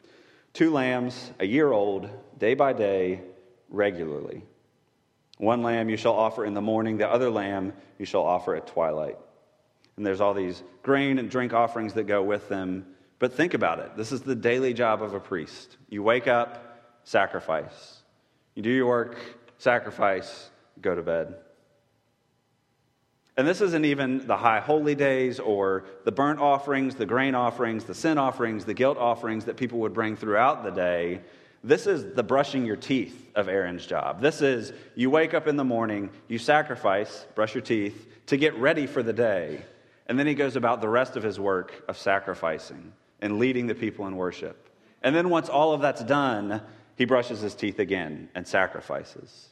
two 0.52 0.70
lambs, 0.70 1.32
a 1.40 1.46
year 1.46 1.72
old, 1.72 2.10
day 2.36 2.52
by 2.52 2.74
day, 2.74 3.22
regularly. 3.70 4.42
One 5.42 5.62
lamb 5.62 5.88
you 5.88 5.96
shall 5.96 6.12
offer 6.12 6.44
in 6.44 6.54
the 6.54 6.60
morning, 6.60 6.98
the 6.98 7.08
other 7.08 7.28
lamb 7.28 7.72
you 7.98 8.06
shall 8.06 8.22
offer 8.22 8.54
at 8.54 8.68
twilight. 8.68 9.18
And 9.96 10.06
there's 10.06 10.20
all 10.20 10.34
these 10.34 10.62
grain 10.84 11.18
and 11.18 11.28
drink 11.28 11.52
offerings 11.52 11.94
that 11.94 12.04
go 12.04 12.22
with 12.22 12.48
them. 12.48 12.86
But 13.18 13.34
think 13.34 13.52
about 13.52 13.80
it 13.80 13.96
this 13.96 14.12
is 14.12 14.20
the 14.20 14.36
daily 14.36 14.72
job 14.72 15.02
of 15.02 15.14
a 15.14 15.18
priest. 15.18 15.78
You 15.88 16.04
wake 16.04 16.28
up, 16.28 17.00
sacrifice. 17.02 18.02
You 18.54 18.62
do 18.62 18.70
your 18.70 18.86
work, 18.86 19.16
sacrifice, 19.58 20.48
go 20.80 20.94
to 20.94 21.02
bed. 21.02 21.34
And 23.36 23.44
this 23.44 23.60
isn't 23.62 23.84
even 23.84 24.24
the 24.24 24.36
high 24.36 24.60
holy 24.60 24.94
days 24.94 25.40
or 25.40 25.86
the 26.04 26.12
burnt 26.12 26.38
offerings, 26.38 26.94
the 26.94 27.06
grain 27.06 27.34
offerings, 27.34 27.82
the 27.82 27.94
sin 27.96 28.16
offerings, 28.16 28.64
the 28.64 28.74
guilt 28.74 28.96
offerings 28.96 29.46
that 29.46 29.56
people 29.56 29.80
would 29.80 29.92
bring 29.92 30.14
throughout 30.14 30.62
the 30.62 30.70
day. 30.70 31.22
This 31.64 31.86
is 31.86 32.14
the 32.14 32.22
brushing 32.22 32.66
your 32.66 32.76
teeth 32.76 33.30
of 33.36 33.48
Aaron's 33.48 33.86
job. 33.86 34.20
This 34.20 34.42
is 34.42 34.72
you 34.94 35.10
wake 35.10 35.32
up 35.32 35.46
in 35.46 35.56
the 35.56 35.64
morning, 35.64 36.10
you 36.26 36.38
sacrifice, 36.38 37.26
brush 37.34 37.54
your 37.54 37.62
teeth 37.62 38.08
to 38.26 38.36
get 38.36 38.54
ready 38.56 38.86
for 38.86 39.02
the 39.02 39.12
day. 39.12 39.64
And 40.06 40.18
then 40.18 40.26
he 40.26 40.34
goes 40.34 40.56
about 40.56 40.80
the 40.80 40.88
rest 40.88 41.16
of 41.16 41.22
his 41.22 41.38
work 41.38 41.84
of 41.88 41.96
sacrificing 41.96 42.92
and 43.20 43.38
leading 43.38 43.68
the 43.68 43.74
people 43.74 44.06
in 44.08 44.16
worship 44.16 44.68
And 45.02 45.14
then 45.14 45.30
once 45.30 45.48
all 45.48 45.72
of 45.72 45.80
that's 45.80 46.04
done, 46.04 46.62
he 46.96 47.04
brushes 47.04 47.40
his 47.40 47.54
teeth 47.54 47.78
again 47.78 48.28
and 48.34 48.46
sacrifices. 48.46 49.48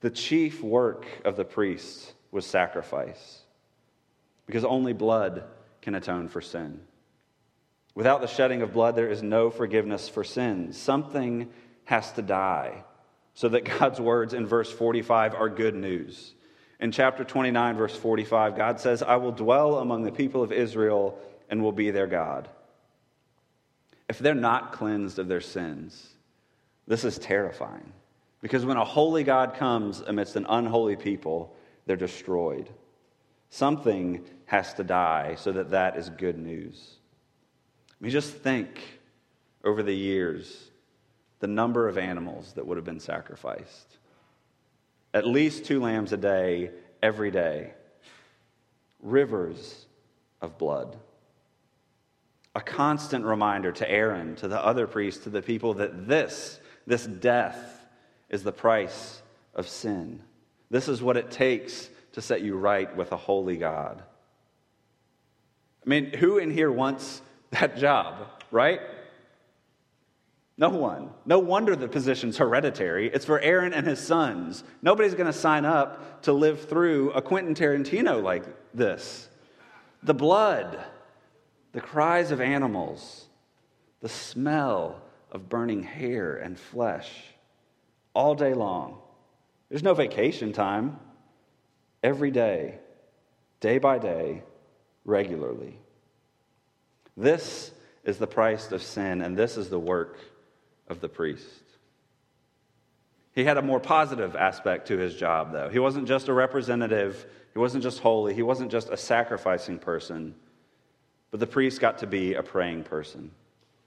The 0.00 0.10
chief 0.10 0.62
work 0.62 1.06
of 1.24 1.36
the 1.36 1.44
priest 1.44 2.14
was 2.30 2.46
sacrifice, 2.46 3.42
because 4.46 4.64
only 4.64 4.92
blood 4.92 5.44
can 5.82 5.94
atone 5.94 6.28
for 6.28 6.40
sin. 6.40 6.80
Without 7.96 8.20
the 8.20 8.28
shedding 8.28 8.60
of 8.60 8.74
blood, 8.74 8.94
there 8.94 9.10
is 9.10 9.22
no 9.22 9.50
forgiveness 9.50 10.06
for 10.06 10.22
sins. 10.22 10.76
Something 10.76 11.48
has 11.86 12.12
to 12.12 12.22
die 12.22 12.84
so 13.34 13.48
that 13.48 13.64
God's 13.78 14.00
words 14.00 14.34
in 14.34 14.46
verse 14.46 14.70
45 14.70 15.34
are 15.34 15.48
good 15.48 15.74
news. 15.74 16.34
In 16.78 16.92
chapter 16.92 17.24
29, 17.24 17.76
verse 17.76 17.96
45, 17.96 18.54
God 18.54 18.78
says, 18.78 19.02
I 19.02 19.16
will 19.16 19.32
dwell 19.32 19.78
among 19.78 20.04
the 20.04 20.12
people 20.12 20.42
of 20.42 20.52
Israel 20.52 21.18
and 21.48 21.62
will 21.62 21.72
be 21.72 21.90
their 21.90 22.06
God. 22.06 22.48
If 24.10 24.18
they're 24.18 24.34
not 24.34 24.72
cleansed 24.72 25.18
of 25.18 25.26
their 25.26 25.40
sins, 25.40 26.10
this 26.86 27.02
is 27.02 27.18
terrifying. 27.18 27.94
Because 28.42 28.66
when 28.66 28.76
a 28.76 28.84
holy 28.84 29.24
God 29.24 29.54
comes 29.54 30.00
amidst 30.00 30.36
an 30.36 30.44
unholy 30.50 30.96
people, 30.96 31.56
they're 31.86 31.96
destroyed. 31.96 32.68
Something 33.48 34.22
has 34.44 34.74
to 34.74 34.84
die 34.84 35.36
so 35.36 35.50
that 35.52 35.70
that 35.70 35.96
is 35.96 36.10
good 36.10 36.38
news. 36.38 36.95
I 38.00 38.04
mean, 38.04 38.12
just 38.12 38.32
think 38.34 38.80
over 39.64 39.82
the 39.82 39.94
years 39.94 40.70
the 41.40 41.46
number 41.46 41.88
of 41.88 41.98
animals 41.98 42.52
that 42.54 42.66
would 42.66 42.76
have 42.76 42.84
been 42.84 43.00
sacrificed. 43.00 43.98
At 45.12 45.26
least 45.26 45.64
two 45.64 45.80
lambs 45.80 46.12
a 46.12 46.16
day, 46.16 46.70
every 47.02 47.30
day. 47.30 47.72
Rivers 49.00 49.86
of 50.40 50.58
blood. 50.58 50.96
A 52.54 52.60
constant 52.60 53.24
reminder 53.24 53.72
to 53.72 53.90
Aaron, 53.90 54.36
to 54.36 54.48
the 54.48 54.62
other 54.62 54.86
priests, 54.86 55.24
to 55.24 55.30
the 55.30 55.42
people 55.42 55.74
that 55.74 56.08
this, 56.08 56.58
this 56.86 57.06
death, 57.06 57.86
is 58.28 58.42
the 58.42 58.52
price 58.52 59.22
of 59.54 59.68
sin. 59.68 60.22
This 60.70 60.88
is 60.88 61.02
what 61.02 61.16
it 61.16 61.30
takes 61.30 61.88
to 62.12 62.22
set 62.22 62.42
you 62.42 62.56
right 62.56 62.94
with 62.96 63.12
a 63.12 63.16
holy 63.16 63.56
God. 63.56 64.02
I 65.84 65.88
mean, 65.88 66.12
who 66.12 66.38
in 66.38 66.50
here 66.50 66.72
wants 66.72 67.22
that 67.50 67.76
job, 67.76 68.28
right? 68.50 68.80
No 70.58 70.70
one. 70.70 71.10
No 71.26 71.38
wonder 71.38 71.76
the 71.76 71.88
position's 71.88 72.38
hereditary. 72.38 73.08
It's 73.08 73.26
for 73.26 73.38
Aaron 73.40 73.74
and 73.74 73.86
his 73.86 74.00
sons. 74.00 74.64
Nobody's 74.80 75.14
going 75.14 75.26
to 75.26 75.32
sign 75.32 75.64
up 75.64 76.22
to 76.22 76.32
live 76.32 76.68
through 76.68 77.12
a 77.12 77.20
Quentin 77.20 77.54
Tarantino 77.54 78.22
like 78.22 78.44
this. 78.72 79.28
The 80.02 80.14
blood, 80.14 80.82
the 81.72 81.80
cries 81.80 82.30
of 82.30 82.40
animals, 82.40 83.26
the 84.00 84.08
smell 84.08 85.02
of 85.30 85.48
burning 85.48 85.82
hair 85.82 86.36
and 86.36 86.58
flesh 86.58 87.10
all 88.14 88.34
day 88.34 88.54
long. 88.54 88.98
There's 89.68 89.82
no 89.82 89.94
vacation 89.94 90.52
time. 90.52 90.98
Every 92.02 92.30
day, 92.30 92.78
day 93.60 93.78
by 93.78 93.98
day, 93.98 94.42
regularly. 95.04 95.78
This 97.16 97.72
is 98.04 98.18
the 98.18 98.26
price 98.26 98.70
of 98.72 98.82
sin, 98.82 99.22
and 99.22 99.36
this 99.36 99.56
is 99.56 99.68
the 99.68 99.78
work 99.78 100.18
of 100.88 101.00
the 101.00 101.08
priest. 101.08 101.62
He 103.32 103.44
had 103.44 103.58
a 103.58 103.62
more 103.62 103.80
positive 103.80 104.34
aspect 104.34 104.88
to 104.88 104.98
his 104.98 105.14
job, 105.14 105.52
though. 105.52 105.68
He 105.68 105.78
wasn't 105.78 106.08
just 106.08 106.28
a 106.28 106.32
representative, 106.32 107.26
he 107.52 107.58
wasn't 107.58 107.82
just 107.82 108.00
holy, 108.00 108.34
he 108.34 108.42
wasn't 108.42 108.70
just 108.70 108.88
a 108.88 108.96
sacrificing 108.96 109.78
person, 109.78 110.34
but 111.30 111.40
the 111.40 111.46
priest 111.46 111.80
got 111.80 111.98
to 111.98 112.06
be 112.06 112.34
a 112.34 112.42
praying 112.42 112.84
person. 112.84 113.30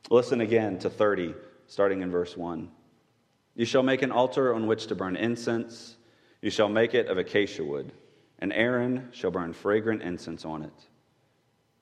Listen 0.10 0.42
again 0.42 0.78
to 0.80 0.90
30, 0.90 1.34
starting 1.68 2.02
in 2.02 2.12
verse 2.12 2.38
1. 2.38 2.70
You 3.56 3.66
shall 3.66 3.84
make 3.84 4.02
an 4.02 4.12
altar 4.12 4.54
on 4.54 4.68
which 4.68 4.88
to 4.88 4.96
burn 4.96 5.16
incense, 5.16 5.98
you 6.42 6.50
shall 6.50 6.70
make 6.70 6.94
it 6.94 7.08
of 7.08 7.18
acacia 7.18 7.64
wood, 7.64 7.92
and 8.40 8.54
Aaron 8.54 9.10
shall 9.12 9.32
burn 9.32 9.54
fragrant 9.54 10.02
incense 10.02 10.46
on 10.46 10.64
it. 10.64 10.88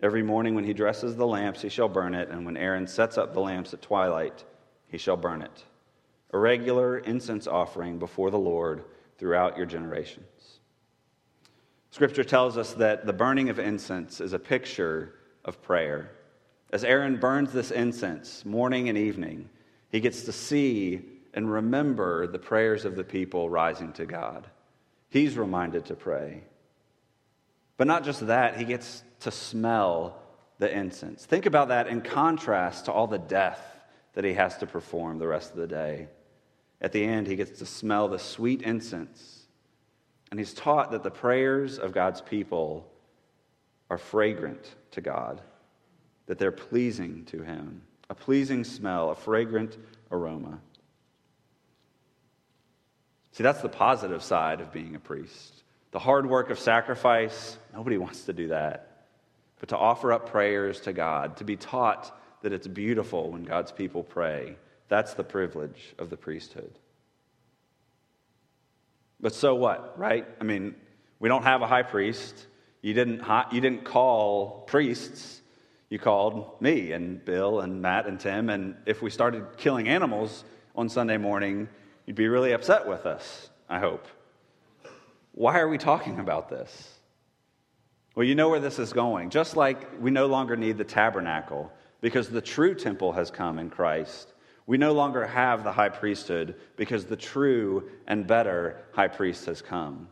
Every 0.01 0.21
morning 0.21 0.53
when 0.53 0.63
he 0.63 0.73
dresses 0.73 1.15
the 1.15 1.25
lamps, 1.25 1.62
he 1.62 1.69
shall 1.69 1.89
burn 1.89 2.13
it, 2.13 2.29
and 2.29 2.45
when 2.45 2.57
Aaron 2.57 2.86
sets 2.86 3.17
up 3.17 3.33
the 3.33 3.39
lamps 3.39 3.73
at 3.73 3.81
twilight, 3.81 4.43
he 4.88 4.97
shall 4.97 5.17
burn 5.17 5.41
it. 5.41 5.65
A 6.31 6.38
regular 6.38 6.99
incense 6.99 7.47
offering 7.47 7.97
before 7.97 8.29
the 8.29 8.38
Lord 8.38 8.83
throughout 9.17 9.57
your 9.57 9.65
generations. 9.65 10.60
Scripture 11.89 12.23
tells 12.23 12.57
us 12.57 12.73
that 12.73 13.05
the 13.05 13.13
burning 13.13 13.49
of 13.49 13.57
incense 13.57 14.21
is 14.21 14.33
a 14.33 14.39
picture 14.39 15.15
of 15.45 15.62
prayer. 15.63 16.12
As 16.71 16.83
Aaron 16.83 17.17
burns 17.17 17.51
this 17.53 17.71
incense 17.71 18.45
morning 18.45 18.89
and 18.89 18.97
evening, 18.97 19.49
he 19.89 19.99
gets 19.99 20.23
to 20.23 20.31
see 20.31 21.01
and 21.33 21.51
remember 21.51 22.27
the 22.27 22.39
prayers 22.39 22.86
of 22.86 22.95
the 22.95 23.03
people 23.03 23.49
rising 23.49 23.93
to 23.93 24.05
God. 24.05 24.47
He's 25.10 25.38
reminded 25.38 25.86
to 25.86 25.95
pray. 25.95 26.43
But 27.77 27.88
not 27.88 28.03
just 28.03 28.27
that, 28.27 28.57
he 28.57 28.65
gets 28.65 29.03
to 29.21 29.32
smell 29.32 30.21
the 30.60 30.71
incense. 30.71 31.25
Think 31.25 31.45
about 31.45 31.69
that 31.69 31.88
in 31.88 32.01
contrast 32.01 32.86
to 32.86 32.91
all 32.91 33.08
the 33.08 33.19
death 33.19 33.62
that 34.13 34.23
he 34.23 34.34
has 34.34 34.58
to 34.58 34.67
perform 34.67 35.19
the 35.19 35.27
rest 35.27 35.51
of 35.51 35.58
the 35.58 35.67
day. 35.67 36.08
At 36.82 36.91
the 36.91 37.03
end, 37.03 37.27
he 37.27 37.36
gets 37.36 37.60
to 37.60 37.65
smell 37.65 38.08
the 38.08 38.19
sweet 38.19 38.62
incense. 38.62 39.45
And 40.30 40.39
he's 40.39 40.53
taught 40.53 40.91
that 40.91 41.03
the 41.03 41.12
prayers 41.12 41.80
of 41.80 41.93
God's 41.93 42.21
people 42.21 42.91
are 43.89 43.97
fragrant 43.97 44.75
to 44.91 45.01
God, 45.01 45.41
that 46.25 46.38
they're 46.38 46.51
pleasing 46.51 47.25
to 47.25 47.41
him. 47.41 47.82
A 48.10 48.15
pleasing 48.15 48.63
smell, 48.63 49.10
a 49.10 49.15
fragrant 49.15 49.77
aroma. 50.12 50.60
See, 53.32 53.43
that's 53.43 53.62
the 53.62 53.69
positive 53.69 54.23
side 54.23 54.62
of 54.62 54.71
being 54.71 54.95
a 54.95 54.99
priest. 54.99 55.63
The 55.91 55.99
hard 55.99 56.25
work 56.27 56.49
of 56.49 56.58
sacrifice, 56.58 57.58
nobody 57.73 57.97
wants 57.97 58.25
to 58.25 58.34
do 58.34 58.47
that. 58.47 58.87
But 59.59 59.69
to 59.69 59.77
offer 59.77 60.13
up 60.13 60.29
prayers 60.29 60.81
to 60.81 60.93
God, 60.93 61.37
to 61.37 61.43
be 61.43 61.55
taught 61.55 62.15
that 62.41 62.53
it's 62.53 62.67
beautiful 62.67 63.31
when 63.31 63.43
God's 63.43 63.71
people 63.71 64.03
pray, 64.03 64.57
that's 64.89 65.15
the 65.15 65.23
privilege 65.23 65.95
of 65.97 66.09
the 66.09 66.17
priesthood. 66.17 66.77
But 69.19 69.33
so 69.33 69.55
what, 69.55 69.97
right? 69.97 70.27
I 70.39 70.43
mean, 70.43 70.75
we 71.19 71.27
don't 71.29 71.43
have 71.43 71.61
a 71.61 71.67
high 71.67 71.83
priest. 71.83 72.45
You 72.81 72.93
didn't, 72.93 73.23
you 73.51 73.61
didn't 73.61 73.83
call 73.83 74.63
priests. 74.67 75.41
You 75.89 75.97
called 75.97 76.61
me 76.61 76.91
and 76.91 77.23
Bill 77.23 77.61
and 77.61 77.81
Matt 77.81 78.05
and 78.05 78.19
Tim. 78.19 78.49
And 78.49 78.75
if 78.85 79.01
we 79.01 79.09
started 79.09 79.57
killing 79.57 79.87
animals 79.87 80.43
on 80.75 80.89
Sunday 80.89 81.17
morning, 81.17 81.69
you'd 82.05 82.15
be 82.15 82.27
really 82.27 82.51
upset 82.51 82.87
with 82.87 83.05
us, 83.05 83.49
I 83.67 83.79
hope. 83.79 84.05
Why 85.31 85.59
are 85.59 85.67
we 85.67 85.77
talking 85.77 86.19
about 86.19 86.49
this? 86.49 86.96
Well, 88.17 88.25
you 88.25 88.34
know 88.34 88.49
where 88.49 88.60
this 88.60 88.80
is 88.80 88.93
going. 88.93 89.30
Just 89.30 89.56
like 89.56 90.01
we 90.01 90.10
no 90.10 90.25
longer 90.25 90.56
need 90.56 90.80
the 90.80 90.84
tabernacle 90.84 91.71
because 92.01 92.27
the 92.27 92.41
true 92.41 92.73
temple 92.73 93.12
has 93.12 93.30
come 93.30 93.60
in 93.60 93.69
Christ, 93.69 94.34
we 94.65 94.80
no 94.80 94.93
longer 94.93 95.27
have 95.27 95.63
the 95.63 95.71
high 95.71 95.89
priesthood 95.89 96.56
because 96.77 97.06
the 97.06 97.15
true 97.15 97.91
and 98.08 98.25
better 98.25 98.82
high 98.93 99.08
priest 99.08 99.45
has 99.45 99.62
come. 99.62 100.08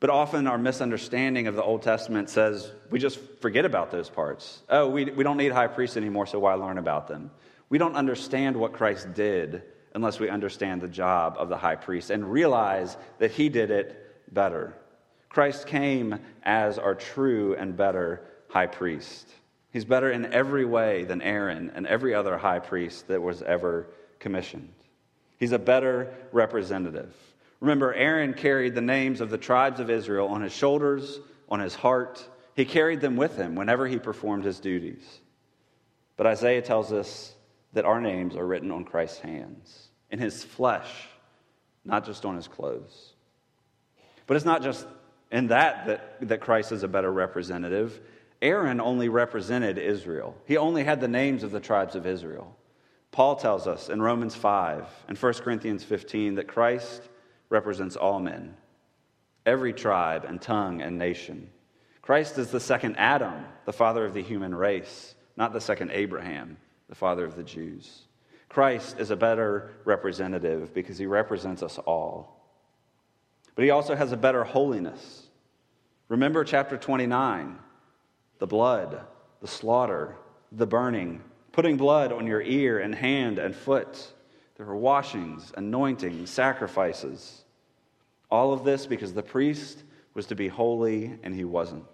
But 0.00 0.10
often 0.10 0.48
our 0.48 0.58
misunderstanding 0.58 1.46
of 1.46 1.54
the 1.54 1.62
Old 1.62 1.82
Testament 1.82 2.28
says 2.28 2.72
we 2.90 2.98
just 2.98 3.20
forget 3.40 3.64
about 3.64 3.92
those 3.92 4.10
parts. 4.10 4.64
Oh, 4.68 4.88
we, 4.88 5.04
we 5.04 5.22
don't 5.22 5.36
need 5.36 5.52
high 5.52 5.68
priests 5.68 5.96
anymore, 5.96 6.26
so 6.26 6.40
why 6.40 6.54
learn 6.54 6.78
about 6.78 7.06
them? 7.06 7.30
We 7.68 7.78
don't 7.78 7.94
understand 7.94 8.56
what 8.56 8.72
Christ 8.72 9.14
did 9.14 9.62
unless 9.94 10.18
we 10.18 10.28
understand 10.28 10.80
the 10.80 10.88
job 10.88 11.36
of 11.38 11.48
the 11.48 11.56
high 11.56 11.76
priest 11.76 12.10
and 12.10 12.32
realize 12.32 12.96
that 13.20 13.30
he 13.30 13.48
did 13.48 13.70
it 13.70 14.34
better. 14.34 14.74
Christ 15.30 15.68
came 15.68 16.18
as 16.42 16.78
our 16.78 16.94
true 16.94 17.54
and 17.54 17.76
better 17.76 18.26
high 18.48 18.66
priest. 18.66 19.26
He's 19.72 19.84
better 19.84 20.10
in 20.10 20.32
every 20.34 20.64
way 20.64 21.04
than 21.04 21.22
Aaron 21.22 21.70
and 21.74 21.86
every 21.86 22.14
other 22.14 22.36
high 22.36 22.58
priest 22.58 23.06
that 23.08 23.22
was 23.22 23.40
ever 23.40 23.86
commissioned. 24.18 24.72
He's 25.38 25.52
a 25.52 25.58
better 25.58 26.12
representative. 26.32 27.14
Remember, 27.60 27.94
Aaron 27.94 28.34
carried 28.34 28.74
the 28.74 28.80
names 28.80 29.20
of 29.20 29.30
the 29.30 29.38
tribes 29.38 29.78
of 29.78 29.88
Israel 29.88 30.26
on 30.26 30.42
his 30.42 30.52
shoulders, 30.52 31.20
on 31.48 31.60
his 31.60 31.76
heart. 31.76 32.26
He 32.56 32.64
carried 32.64 33.00
them 33.00 33.16
with 33.16 33.36
him 33.36 33.54
whenever 33.54 33.86
he 33.86 33.98
performed 33.98 34.44
his 34.44 34.58
duties. 34.58 35.20
But 36.16 36.26
Isaiah 36.26 36.62
tells 36.62 36.92
us 36.92 37.32
that 37.72 37.84
our 37.84 38.00
names 38.00 38.34
are 38.34 38.46
written 38.46 38.72
on 38.72 38.84
Christ's 38.84 39.20
hands, 39.20 39.88
in 40.10 40.18
his 40.18 40.42
flesh, 40.42 40.90
not 41.84 42.04
just 42.04 42.24
on 42.24 42.34
his 42.34 42.48
clothes. 42.48 43.12
But 44.26 44.36
it's 44.36 44.44
not 44.44 44.62
just 44.62 44.86
in 45.30 45.48
that 45.48 45.86
that, 45.86 46.28
that 46.28 46.40
Christ 46.40 46.72
is 46.72 46.82
a 46.82 46.88
better 46.88 47.12
representative. 47.12 48.00
Aaron 48.42 48.80
only 48.80 49.08
represented 49.08 49.78
Israel, 49.78 50.36
he 50.46 50.56
only 50.56 50.84
had 50.84 51.00
the 51.00 51.08
names 51.08 51.42
of 51.42 51.50
the 51.50 51.60
tribes 51.60 51.94
of 51.94 52.06
Israel. 52.06 52.56
Paul 53.12 53.36
tells 53.36 53.66
us 53.66 53.88
in 53.88 54.00
Romans 54.00 54.36
5 54.36 54.86
and 55.08 55.18
1 55.18 55.32
Corinthians 55.34 55.82
15 55.82 56.36
that 56.36 56.46
Christ 56.46 57.02
represents 57.48 57.96
all 57.96 58.20
men, 58.20 58.54
every 59.44 59.72
tribe 59.72 60.24
and 60.24 60.40
tongue 60.40 60.80
and 60.80 60.96
nation. 60.96 61.50
Christ 62.02 62.38
is 62.38 62.50
the 62.50 62.60
second 62.60 62.96
Adam, 62.98 63.44
the 63.64 63.72
father 63.72 64.04
of 64.04 64.14
the 64.14 64.22
human 64.22 64.54
race 64.54 65.16
not 65.40 65.54
the 65.54 65.60
second 65.60 65.90
Abraham, 65.92 66.58
the 66.90 66.94
father 66.94 67.24
of 67.24 67.34
the 67.34 67.42
Jews. 67.42 68.02
Christ 68.50 68.96
is 68.98 69.10
a 69.10 69.16
better 69.16 69.70
representative 69.86 70.74
because 70.74 70.98
he 70.98 71.06
represents 71.06 71.62
us 71.62 71.78
all. 71.78 72.39
But 73.60 73.64
he 73.64 73.70
also 73.72 73.94
has 73.94 74.10
a 74.10 74.16
better 74.16 74.42
holiness. 74.42 75.26
Remember 76.08 76.44
chapter 76.44 76.78
29 76.78 77.58
the 78.38 78.46
blood, 78.46 79.02
the 79.42 79.48
slaughter, 79.48 80.16
the 80.50 80.66
burning, 80.66 81.22
putting 81.52 81.76
blood 81.76 82.10
on 82.10 82.26
your 82.26 82.40
ear 82.40 82.78
and 82.78 82.94
hand 82.94 83.38
and 83.38 83.54
foot. 83.54 84.14
There 84.56 84.64
were 84.64 84.78
washings, 84.78 85.52
anointings, 85.58 86.30
sacrifices. 86.30 87.44
All 88.30 88.54
of 88.54 88.64
this 88.64 88.86
because 88.86 89.12
the 89.12 89.22
priest 89.22 89.82
was 90.14 90.24
to 90.28 90.34
be 90.34 90.48
holy 90.48 91.18
and 91.22 91.34
he 91.34 91.44
wasn't. 91.44 91.84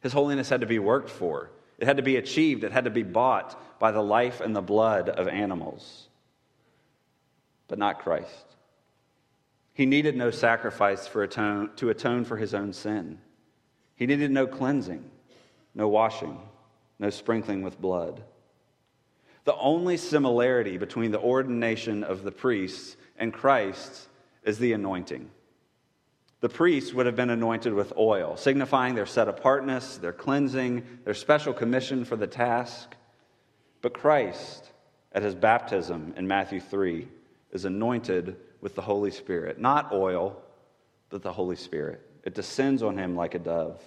His 0.00 0.12
holiness 0.12 0.48
had 0.48 0.62
to 0.62 0.66
be 0.66 0.80
worked 0.80 1.10
for, 1.10 1.52
it 1.78 1.86
had 1.86 1.98
to 1.98 2.02
be 2.02 2.16
achieved, 2.16 2.64
it 2.64 2.72
had 2.72 2.86
to 2.86 2.90
be 2.90 3.04
bought 3.04 3.78
by 3.78 3.92
the 3.92 4.02
life 4.02 4.40
and 4.40 4.56
the 4.56 4.62
blood 4.62 5.10
of 5.10 5.28
animals. 5.28 6.08
But 7.68 7.78
not 7.78 8.00
Christ. 8.00 8.49
He 9.80 9.86
needed 9.86 10.14
no 10.14 10.30
sacrifice 10.30 11.08
atone, 11.14 11.70
to 11.76 11.88
atone 11.88 12.26
for 12.26 12.36
his 12.36 12.52
own 12.52 12.74
sin. 12.74 13.18
He 13.96 14.04
needed 14.04 14.30
no 14.30 14.46
cleansing, 14.46 15.10
no 15.74 15.88
washing, 15.88 16.38
no 16.98 17.08
sprinkling 17.08 17.62
with 17.62 17.80
blood. 17.80 18.22
The 19.44 19.56
only 19.56 19.96
similarity 19.96 20.76
between 20.76 21.12
the 21.12 21.20
ordination 21.20 22.04
of 22.04 22.24
the 22.24 22.30
priests 22.30 22.98
and 23.16 23.32
Christ 23.32 24.10
is 24.42 24.58
the 24.58 24.74
anointing. 24.74 25.30
The 26.40 26.50
priests 26.50 26.92
would 26.92 27.06
have 27.06 27.16
been 27.16 27.30
anointed 27.30 27.72
with 27.72 27.94
oil, 27.96 28.36
signifying 28.36 28.94
their 28.94 29.06
set 29.06 29.28
apartness, 29.28 29.96
their 29.96 30.12
cleansing, 30.12 31.00
their 31.06 31.14
special 31.14 31.54
commission 31.54 32.04
for 32.04 32.16
the 32.16 32.26
task. 32.26 32.96
But 33.80 33.94
Christ, 33.94 34.72
at 35.12 35.22
his 35.22 35.34
baptism 35.34 36.12
in 36.18 36.28
Matthew 36.28 36.60
3, 36.60 37.08
is 37.52 37.64
anointed 37.64 38.36
with 38.60 38.74
the 38.74 38.82
Holy 38.82 39.10
Spirit. 39.10 39.58
Not 39.58 39.92
oil, 39.92 40.40
but 41.08 41.22
the 41.22 41.32
Holy 41.32 41.56
Spirit. 41.56 42.00
It 42.24 42.34
descends 42.34 42.82
on 42.82 42.98
him 42.98 43.16
like 43.16 43.34
a 43.34 43.38
dove. 43.38 43.82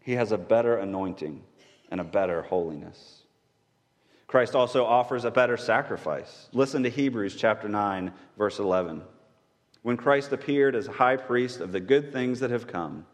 He 0.00 0.12
has 0.12 0.32
a 0.32 0.38
better 0.38 0.76
anointing 0.76 1.42
and 1.90 2.00
a 2.00 2.04
better 2.04 2.42
holiness. 2.42 3.22
Christ 4.26 4.54
also 4.54 4.84
offers 4.84 5.24
a 5.24 5.30
better 5.30 5.56
sacrifice. 5.56 6.48
Listen 6.52 6.82
to 6.82 6.90
Hebrews 6.90 7.36
chapter 7.36 7.68
9, 7.68 8.12
verse 8.36 8.58
11 8.58 9.02
when 9.86 9.96
Christ 9.96 10.32
appeared 10.32 10.74
as 10.74 10.88
high 10.88 11.16
priest 11.16 11.60
of 11.60 11.70
the 11.70 11.78
good 11.78 12.12
things 12.12 12.40
that 12.40 12.50
have 12.50 12.66
come 12.66 13.06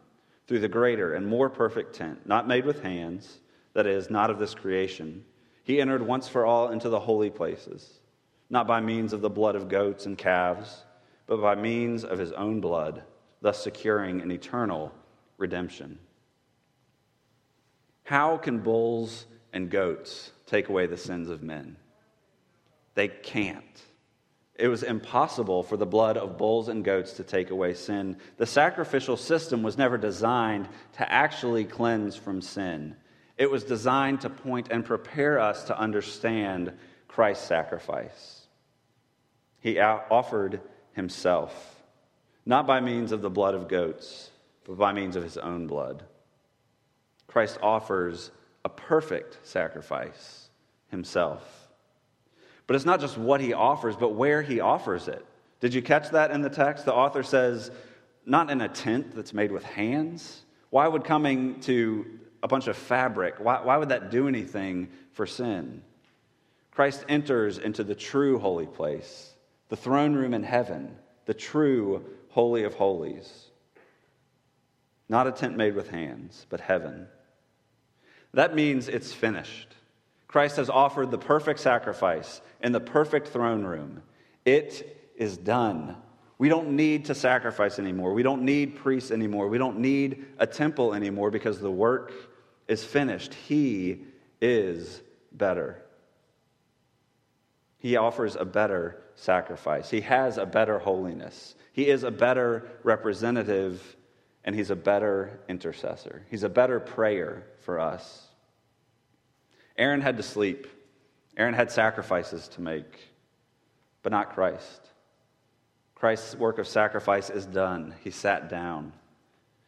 through 0.47 0.57
the 0.57 0.67
greater 0.67 1.13
and 1.13 1.27
more 1.27 1.47
perfect 1.47 1.93
tent, 1.93 2.25
not 2.25 2.47
made 2.47 2.65
with 2.65 2.81
hands, 2.81 3.41
that 3.73 3.85
is, 3.85 4.09
not 4.09 4.31
of 4.31 4.39
this 4.39 4.55
creation, 4.55 5.23
he 5.63 5.79
entered 5.79 6.01
once 6.01 6.27
for 6.27 6.47
all 6.47 6.69
into 6.69 6.89
the 6.89 6.99
holy 6.99 7.29
places, 7.29 7.99
not 8.49 8.65
by 8.65 8.81
means 8.81 9.13
of 9.13 9.21
the 9.21 9.29
blood 9.29 9.55
of 9.55 9.69
goats 9.69 10.07
and 10.07 10.17
calves, 10.17 10.83
but 11.27 11.41
by 11.41 11.55
means 11.55 12.03
of 12.03 12.19
his 12.19 12.31
own 12.31 12.61
blood, 12.61 13.03
thus 13.41 13.63
securing 13.63 14.21
an 14.21 14.31
eternal 14.31 14.91
redemption. 15.37 15.99
How 18.03 18.37
can 18.37 18.59
bulls 18.59 19.25
and 19.53 19.69
goats 19.69 20.31
take 20.45 20.69
away 20.69 20.87
the 20.87 20.97
sins 20.97 21.29
of 21.29 21.41
men? 21.41 21.77
They 22.95 23.07
can't. 23.07 23.81
It 24.55 24.67
was 24.67 24.83
impossible 24.83 25.63
for 25.63 25.77
the 25.77 25.85
blood 25.85 26.15
of 26.15 26.37
bulls 26.37 26.67
and 26.67 26.83
goats 26.83 27.13
to 27.13 27.23
take 27.23 27.49
away 27.49 27.73
sin. 27.73 28.17
The 28.37 28.45
sacrificial 28.45 29.17
system 29.17 29.63
was 29.63 29.77
never 29.77 29.97
designed 29.97 30.69
to 30.97 31.11
actually 31.11 31.65
cleanse 31.65 32.15
from 32.15 32.41
sin. 32.41 32.95
It 33.37 33.49
was 33.49 33.63
designed 33.63 34.21
to 34.21 34.29
point 34.29 34.67
and 34.69 34.85
prepare 34.85 35.39
us 35.39 35.63
to 35.65 35.79
understand 35.79 36.73
Christ's 37.07 37.47
sacrifice. 37.47 38.47
He 39.59 39.79
offered 39.79 40.61
himself, 40.93 41.83
not 42.45 42.65
by 42.65 42.79
means 42.79 43.11
of 43.11 43.21
the 43.21 43.29
blood 43.29 43.55
of 43.55 43.67
goats, 43.67 44.29
but 44.65 44.77
by 44.77 44.93
means 44.93 45.15
of 45.15 45.23
his 45.23 45.37
own 45.37 45.67
blood. 45.67 46.03
Christ 47.27 47.57
offers 47.61 48.31
a 48.63 48.69
perfect 48.69 49.39
sacrifice 49.43 50.49
himself. 50.89 51.69
But 52.67 52.75
it's 52.75 52.85
not 52.85 53.01
just 53.01 53.17
what 53.17 53.41
he 53.41 53.53
offers, 53.53 53.95
but 53.95 54.13
where 54.13 54.41
he 54.41 54.59
offers 54.59 55.07
it. 55.07 55.25
Did 55.59 55.73
you 55.73 55.81
catch 55.81 56.11
that 56.11 56.31
in 56.31 56.41
the 56.41 56.49
text? 56.49 56.85
The 56.85 56.93
author 56.93 57.23
says, 57.23 57.71
not 58.25 58.49
in 58.49 58.61
a 58.61 58.69
tent 58.69 59.15
that's 59.15 59.33
made 59.33 59.51
with 59.51 59.63
hands. 59.63 60.43
Why 60.69 60.87
would 60.87 61.03
coming 61.03 61.59
to 61.61 62.05
a 62.41 62.47
bunch 62.47 62.67
of 62.67 62.77
fabric, 62.77 63.35
why, 63.39 63.61
why 63.61 63.77
would 63.77 63.89
that 63.89 64.11
do 64.11 64.27
anything 64.27 64.89
for 65.13 65.25
sin? 65.25 65.81
Christ 66.71 67.05
enters 67.07 67.57
into 67.57 67.83
the 67.83 67.95
true 67.95 68.39
holy 68.39 68.65
place, 68.65 69.32
the 69.73 69.77
throne 69.77 70.13
room 70.13 70.35
in 70.35 70.43
heaven, 70.43 70.95
the 71.25 71.33
true 71.33 72.05
Holy 72.29 72.63
of 72.63 72.75
Holies. 72.75 73.47
Not 75.09 75.25
a 75.25 75.31
tent 75.31 75.57
made 75.57 75.73
with 75.73 75.89
hands, 75.89 76.45
but 76.47 76.59
heaven. 76.59 77.07
That 78.35 78.53
means 78.53 78.87
it's 78.87 79.11
finished. 79.11 79.69
Christ 80.27 80.57
has 80.57 80.69
offered 80.69 81.09
the 81.09 81.17
perfect 81.17 81.59
sacrifice 81.59 82.39
in 82.61 82.71
the 82.71 82.79
perfect 82.79 83.29
throne 83.29 83.63
room. 83.63 84.03
It 84.45 85.11
is 85.15 85.37
done. 85.37 85.97
We 86.37 86.49
don't 86.49 86.75
need 86.75 87.05
to 87.05 87.15
sacrifice 87.15 87.79
anymore. 87.79 88.13
We 88.13 88.21
don't 88.21 88.43
need 88.43 88.75
priests 88.75 89.09
anymore. 89.09 89.47
We 89.47 89.57
don't 89.57 89.79
need 89.79 90.23
a 90.37 90.45
temple 90.45 90.93
anymore 90.93 91.31
because 91.31 91.59
the 91.59 91.71
work 91.71 92.13
is 92.67 92.83
finished. 92.83 93.33
He 93.33 94.01
is 94.39 95.01
better. 95.31 95.81
He 97.79 97.95
offers 97.95 98.35
a 98.35 98.45
better 98.45 99.02
sacrifice. 99.15 99.89
He 99.89 100.01
has 100.01 100.37
a 100.37 100.45
better 100.45 100.79
holiness. 100.79 101.55
He 101.71 101.87
is 101.87 102.03
a 102.03 102.11
better 102.11 102.69
representative, 102.83 103.95
and 104.43 104.55
he's 104.55 104.69
a 104.69 104.75
better 104.75 105.39
intercessor. 105.47 106.25
He's 106.29 106.43
a 106.43 106.49
better 106.49 106.79
prayer 106.79 107.47
for 107.61 107.79
us. 107.79 108.27
Aaron 109.77 110.01
had 110.01 110.17
to 110.17 110.23
sleep, 110.23 110.67
Aaron 111.35 111.55
had 111.55 111.71
sacrifices 111.71 112.47
to 112.49 112.61
make, 112.61 112.99
but 114.03 114.11
not 114.11 114.33
Christ. 114.33 114.81
Christ's 115.95 116.35
work 116.35 116.59
of 116.59 116.67
sacrifice 116.67 117.29
is 117.29 117.45
done. 117.45 117.95
He 118.03 118.11
sat 118.11 118.49
down. 118.49 118.93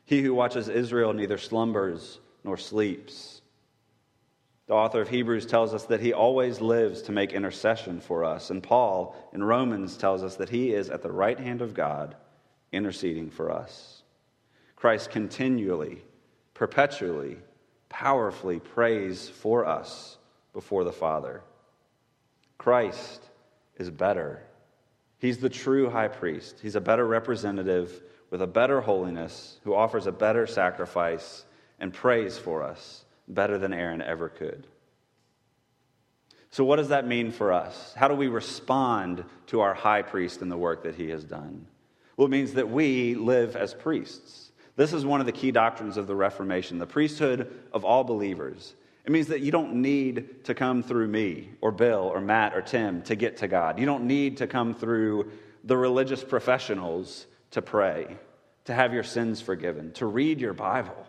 He 0.04 0.22
who 0.22 0.36
watches 0.36 0.70
Israel 0.70 1.14
neither 1.14 1.38
slumbers 1.38 2.20
nor 2.44 2.58
sleeps. 2.58 3.42
The 4.68 4.74
author 4.74 5.02
of 5.02 5.10
Hebrews 5.10 5.46
tells 5.46 5.74
us 5.74 5.86
that 5.86 6.02
he 6.02 6.14
always 6.14 6.60
lives 6.60 7.04
to 7.04 7.12
make 7.12 7.34
intercession 7.34 8.00
for 8.00 8.26
us. 8.26 8.50
And 8.50 8.64
Paul 8.64 9.16
in 9.32 9.44
Romans 9.44 9.96
tells 9.96 10.24
us 10.24 10.38
that 10.38 10.50
he 10.50 10.74
is 10.74 10.90
at 10.90 11.04
the 11.04 11.12
right 11.12 11.40
hand 11.40 11.62
of 11.62 11.76
God 11.76 12.16
interceding 12.72 13.30
for 13.30 13.52
us. 13.52 14.02
Christ 14.76 15.12
continually, 15.12 16.02
perpetually 16.54 17.38
powerfully 17.96 18.60
prays 18.60 19.30
for 19.30 19.66
us 19.66 20.18
before 20.52 20.84
the 20.84 20.92
Father. 20.92 21.42
Christ 22.58 23.24
is 23.78 23.90
better. 23.90 24.44
He's 25.18 25.38
the 25.38 25.50
true 25.50 25.90
high 25.90 26.10
priest. 26.10 26.60
He's 26.62 26.76
a 26.76 26.82
better 26.82 27.08
representative 27.08 28.02
with 28.32 28.42
a 28.42 28.48
better 28.48 28.82
holiness 28.82 29.62
who 29.64 29.74
offers 29.74 30.08
a 30.08 30.12
better 30.12 30.46
sacrifice 30.46 31.46
and 31.80 31.94
prays 31.94 32.38
for 32.38 32.64
us 32.64 33.05
better 33.28 33.58
than 33.58 33.74
Aaron 33.74 34.02
ever 34.02 34.30
could. 34.30 34.68
So, 36.52 36.64
what 36.64 36.78
does 36.78 36.90
that 36.90 37.08
mean 37.08 37.32
for 37.32 37.52
us? 37.52 37.94
How 37.96 38.08
do 38.08 38.16
we 38.16 38.28
respond 38.28 39.26
to 39.48 39.60
our 39.60 39.74
high 39.74 40.02
priest 40.02 40.42
and 40.42 40.52
the 40.52 40.58
work 40.58 40.84
that 40.84 40.96
he 40.96 41.10
has 41.10 41.24
done? 41.24 41.68
Well, 42.16 42.28
it 42.28 42.32
means 42.32 42.54
that 42.54 42.70
we 42.70 43.16
live 43.16 43.56
as 43.56 43.74
priests. 43.74 44.52
This 44.78 44.94
is 44.94 45.06
one 45.06 45.20
of 45.20 45.26
the 45.26 45.32
key 45.32 45.52
doctrines 45.52 45.98
of 45.98 46.08
the 46.08 46.16
Reformation 46.16 46.80
the 46.80 46.88
priesthood 46.88 47.52
of 47.74 47.84
all 47.84 48.04
believers. 48.04 48.74
It 49.06 49.12
means 49.12 49.28
that 49.28 49.42
you 49.42 49.52
don't 49.52 49.82
need 49.82 50.46
to 50.46 50.56
come 50.56 50.82
through 50.82 51.08
me 51.08 51.50
or 51.62 51.72
Bill 51.72 52.10
or 52.14 52.22
Matt 52.22 52.56
or 52.56 52.62
Tim 52.62 53.04
to 53.04 53.16
get 53.16 53.38
to 53.38 53.48
God. 53.48 53.80
You 53.80 53.86
don't 53.86 54.06
need 54.06 54.38
to 54.38 54.48
come 54.48 54.74
through 54.74 55.32
the 55.64 55.78
religious 55.78 56.24
professionals 56.24 57.28
to 57.52 57.62
pray, 57.62 58.18
to 58.66 58.74
have 58.74 58.94
your 58.94 59.04
sins 59.04 59.42
forgiven, 59.42 59.92
to 59.94 60.06
read 60.06 60.42
your 60.42 60.54
Bible. 60.54 61.06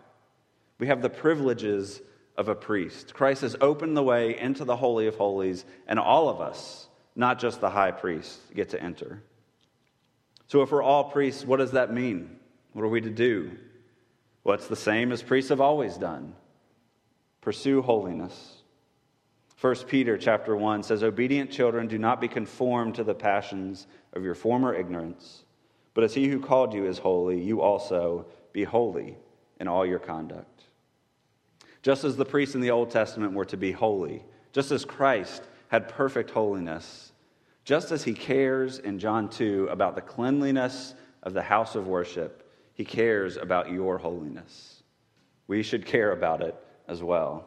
We 0.79 0.87
have 0.87 1.01
the 1.01 1.09
privileges 1.09 2.01
of 2.37 2.49
a 2.49 2.55
priest. 2.55 3.13
Christ 3.13 3.41
has 3.41 3.55
opened 3.61 3.97
the 3.97 4.03
way 4.03 4.39
into 4.39 4.63
the 4.63 4.75
Holy 4.75 5.07
of 5.07 5.15
Holies, 5.15 5.65
and 5.87 5.97
all 5.97 6.29
of 6.29 6.39
us, 6.39 6.87
not 7.15 7.39
just 7.39 7.61
the 7.61 7.69
high 7.69 7.91
priest, 7.91 8.39
get 8.53 8.69
to 8.69 8.81
enter. 8.81 9.23
So, 10.47 10.61
if 10.61 10.71
we're 10.71 10.83
all 10.83 11.05
priests, 11.05 11.45
what 11.45 11.57
does 11.57 11.71
that 11.71 11.93
mean? 11.93 12.37
What 12.73 12.83
are 12.83 12.89
we 12.89 13.01
to 13.01 13.09
do? 13.09 13.51
Well, 14.43 14.55
it's 14.55 14.67
the 14.67 14.75
same 14.75 15.11
as 15.11 15.23
priests 15.23 15.49
have 15.49 15.61
always 15.61 15.97
done 15.97 16.33
pursue 17.41 17.81
holiness. 17.81 18.61
1 19.61 19.75
Peter 19.87 20.17
chapter 20.17 20.53
1 20.55 20.83
says, 20.83 21.01
Obedient 21.01 21.49
children, 21.49 21.87
do 21.87 21.97
not 21.97 22.19
be 22.19 22.27
conformed 22.27 22.95
to 22.95 23.05
the 23.05 23.15
passions 23.15 23.87
of 24.11 24.21
your 24.21 24.35
former 24.35 24.73
ignorance, 24.73 25.45
but 25.93 26.03
as 26.03 26.13
he 26.13 26.27
who 26.27 26.41
called 26.41 26.73
you 26.73 26.85
is 26.85 26.97
holy, 26.97 27.41
you 27.41 27.61
also 27.61 28.25
be 28.51 28.65
holy 28.65 29.17
in 29.61 29.67
all 29.67 29.85
your 29.85 29.97
conduct. 29.97 30.66
Just 31.81 32.03
as 32.03 32.15
the 32.15 32.25
priests 32.25 32.55
in 32.55 32.61
the 32.61 32.71
Old 32.71 32.91
Testament 32.91 33.33
were 33.33 33.45
to 33.45 33.57
be 33.57 33.71
holy, 33.71 34.23
just 34.51 34.71
as 34.71 34.85
Christ 34.85 35.43
had 35.69 35.89
perfect 35.89 36.31
holiness, 36.31 37.11
just 37.63 37.91
as 37.91 38.03
he 38.03 38.13
cares 38.13 38.79
in 38.79 38.99
John 38.99 39.29
2 39.29 39.67
about 39.69 39.95
the 39.95 40.01
cleanliness 40.01 40.95
of 41.23 41.33
the 41.33 41.41
house 41.41 41.75
of 41.75 41.87
worship, 41.87 42.49
he 42.73 42.85
cares 42.85 43.37
about 43.37 43.71
your 43.71 43.97
holiness. 43.97 44.83
We 45.47 45.63
should 45.63 45.85
care 45.85 46.11
about 46.11 46.41
it 46.41 46.55
as 46.87 47.03
well. 47.03 47.45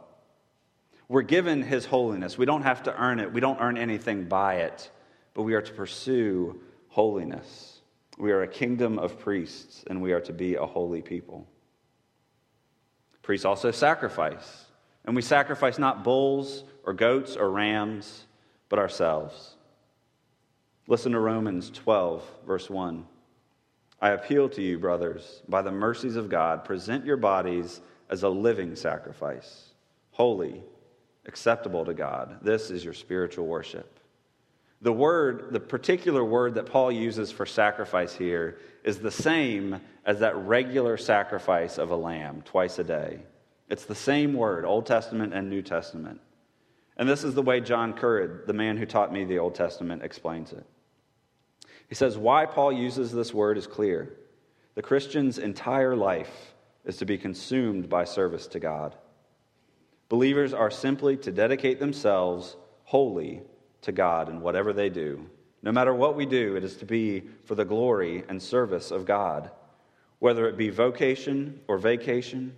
We're 1.09 1.23
given 1.23 1.63
his 1.63 1.87
holiness. 1.87 2.39
We 2.39 2.47
don't 2.47 2.63
have 2.63 2.83
to 2.85 2.97
earn 2.97 3.19
it, 3.19 3.33
we 3.33 3.41
don't 3.41 3.61
earn 3.61 3.77
anything 3.77 4.27
by 4.27 4.57
it, 4.57 4.91
but 5.35 5.43
we 5.43 5.55
are 5.55 5.63
to 5.63 5.73
pursue 5.73 6.61
holiness. 6.89 7.81
We 8.19 8.33
are 8.33 8.43
a 8.43 8.49
kingdom 8.49 8.99
of 8.99 9.19
priests, 9.19 9.85
and 9.89 10.03
we 10.03 10.13
are 10.13 10.21
to 10.21 10.33
be 10.33 10.57
a 10.57 10.67
holy 10.67 11.01
people. 11.01 11.49
Priests 13.23 13.45
also 13.45 13.71
sacrifice, 13.71 14.67
and 15.05 15.15
we 15.15 15.23
sacrifice 15.23 15.79
not 15.79 16.05
bulls 16.05 16.65
or 16.85 16.93
goats 16.93 17.37
or 17.37 17.51
rams, 17.51 18.27
but 18.69 18.79
ourselves. 18.79 19.57
Listen 20.87 21.13
to 21.13 21.21
Romans 21.21 21.71
12, 21.71 22.25
verse 22.47 22.69
1. 22.69 23.07
I 24.01 24.11
appeal 24.11 24.49
to 24.51 24.63
you, 24.63 24.79
brothers, 24.79 25.43
by 25.49 25.63
the 25.63 25.71
mercies 25.71 26.17
of 26.17 26.31
God, 26.31 26.65
present 26.65 27.05
your 27.05 27.19
bodies 27.19 27.81
as 28.09 28.23
a 28.23 28.29
living 28.29 28.75
sacrifice, 28.75 29.71
holy 30.11 30.63
acceptable 31.27 31.85
to 31.85 31.95
God. 31.95 32.39
This 32.43 32.71
is 32.71 32.85
your 32.85 32.95
spiritual 32.95 33.47
worship. 33.47 34.00
The 34.83 34.93
word, 34.93 35.49
the 35.51 35.61
particular 35.61 36.25
word 36.25 36.55
that 36.55 36.67
Paul 36.67 36.91
uses 36.91 37.31
for 37.31 37.45
sacrifice 37.45 38.15
here, 38.15 38.59
is 38.83 38.99
the 38.99 39.11
same 39.11 39.81
as 40.07 40.21
that 40.21 40.37
regular 40.37 40.97
sacrifice 40.97 41.77
of 41.77 41.91
a 41.91 41.97
lamb 41.97 42.43
twice 42.43 42.79
a 42.79 42.85
day. 42.85 43.21
It's 43.69 43.85
the 43.85 43.95
same 43.95 44.33
word, 44.33 44.65
Old 44.65 44.87
Testament 44.87 45.35
and 45.35 45.51
New 45.51 45.63
Testament. 45.63 46.21
And 46.97 47.09
this 47.09 47.25
is 47.25 47.35
the 47.35 47.43
way 47.43 47.61
John 47.61 47.93
Currid, 47.93 48.47
the 48.47 48.53
man 48.55 48.77
who 48.77 48.87
taught 48.87 49.13
me 49.13 49.25
the 49.25 49.39
Old 49.39 49.55
Testament, 49.55 50.03
explains 50.03 50.53
it. 50.53 50.65
He 51.89 51.95
says, 51.95 52.17
Why 52.17 52.47
Paul 52.47 52.73
uses 52.73 53.13
this 53.13 53.35
word 53.35 53.59
is 53.59 53.67
clear. 53.67 54.17
The 54.77 54.83
Christian's 54.83 55.39
entire 55.39 55.95
life 55.95 56.55
is 56.85 56.97
to 56.99 57.05
be 57.05 57.19
consumed 57.19 57.89
by 57.89 58.05
service 58.05 58.47
to 58.49 58.61
God. 58.61 58.97
Believers 60.09 60.55
are 60.55 60.71
simply 60.71 61.17
to 61.19 61.31
dedicate 61.31 61.81
themselves 61.81 62.57
wholly 62.85 63.43
to 63.83 63.93
God 63.93 64.29
in 64.29 64.41
whatever 64.41 64.73
they 64.73 64.89
do. 64.89 65.29
No 65.63 65.73
matter 65.73 65.95
what 65.95 66.17
we 66.17 66.27
do, 66.27 66.57
it 66.57 66.65
is 66.65 66.77
to 66.77 66.87
be 66.87 67.23
for 67.45 67.55
the 67.55 67.65
glory 67.65 68.25
and 68.29 68.43
service 68.43 68.91
of 68.91 69.05
God. 69.05 69.51
Whether 70.19 70.49
it 70.49 70.57
be 70.57 70.71
vocation 70.71 71.61
or 71.69 71.79
vacation, 71.79 72.55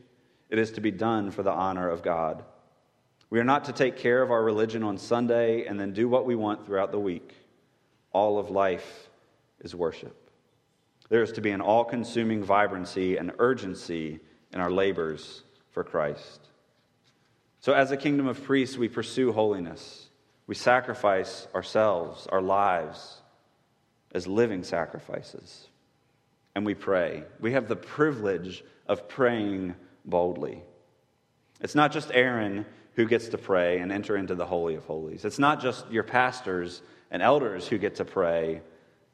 it 0.51 0.59
is 0.59 0.73
to 0.73 0.81
be 0.81 0.91
done 0.91 1.31
for 1.31 1.43
the 1.43 1.51
honor 1.51 1.89
of 1.89 2.03
God. 2.03 2.45
We 3.31 3.41
are 3.41 3.45
not 3.45 3.65
to 3.65 3.73
take 3.73 3.97
care 3.97 4.23
of 4.23 4.31
our 4.31 4.43
religion 4.43 4.83
on 4.83 4.99
Sunday 4.99 5.65
and 5.67 5.81
then 5.81 5.93
do 5.93 6.09
what 6.09 6.27
we 6.27 6.37
want 6.37 6.67
throughout 6.67 6.93
the 6.93 7.01
week. 7.01 7.35
All 8.13 8.39
of 8.39 8.51
life 8.51 9.09
is 9.61 9.75
worship. 9.75 10.31
There 11.09 11.23
is 11.23 11.33
to 11.33 11.41
be 11.41 11.51
an 11.51 11.61
all 11.61 11.85
consuming 11.85 12.45
vibrancy 12.45 13.17
and 13.17 13.33
urgency 13.39 14.21
in 14.53 14.61
our 14.61 14.71
labors 14.71 15.43
for 15.71 15.83
Christ. 15.83 16.41
So, 17.61 17.73
as 17.73 17.91
a 17.91 17.97
kingdom 17.97 18.27
of 18.27 18.43
priests, 18.43 18.77
we 18.77 18.89
pursue 18.89 19.33
holiness. 19.33 20.09
We 20.47 20.55
sacrifice 20.55 21.47
ourselves, 21.55 22.27
our 22.27 22.43
lives, 22.43 23.21
as 24.13 24.27
living 24.27 24.65
sacrifices. 24.65 25.69
And 26.55 26.67
we 26.67 26.75
pray. 26.75 27.25
We 27.41 27.53
have 27.53 27.69
the 27.69 27.77
privilege 27.77 28.65
of 28.87 29.09
praying 29.09 29.75
boldly. 30.05 30.63
It's 31.61 31.75
not 31.75 31.93
just 31.93 32.11
Aaron 32.13 32.67
who 32.95 33.07
gets 33.07 33.29
to 33.29 33.39
pray 33.39 33.79
and 33.79 33.91
enter 33.91 34.17
into 34.17 34.35
the 34.35 34.45
Holy 34.45 34.75
of 34.75 34.85
Holies, 34.85 35.25
it's 35.25 35.39
not 35.39 35.63
just 35.63 35.91
your 35.91 36.03
pastors 36.03 36.83
and 37.11 37.23
elders 37.23 37.67
who 37.67 37.79
get 37.79 37.97
to 37.97 38.05
pray. 38.05 38.61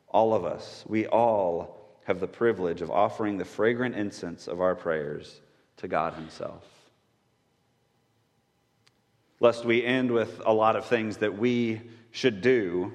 All 0.08 0.34
of 0.34 0.44
us, 0.44 0.84
we 0.88 1.06
all 1.06 1.76
have 2.04 2.18
the 2.18 2.26
privilege 2.26 2.80
of 2.80 2.90
offering 2.90 3.36
the 3.36 3.44
fragrant 3.44 3.94
incense 3.94 4.48
of 4.48 4.60
our 4.60 4.74
prayers 4.74 5.40
to 5.76 5.86
God 5.86 6.14
Himself 6.14 6.77
lest 9.40 9.64
we 9.64 9.84
end 9.84 10.10
with 10.10 10.40
a 10.44 10.52
lot 10.52 10.76
of 10.76 10.86
things 10.86 11.18
that 11.18 11.38
we 11.38 11.80
should 12.10 12.40
do, 12.40 12.92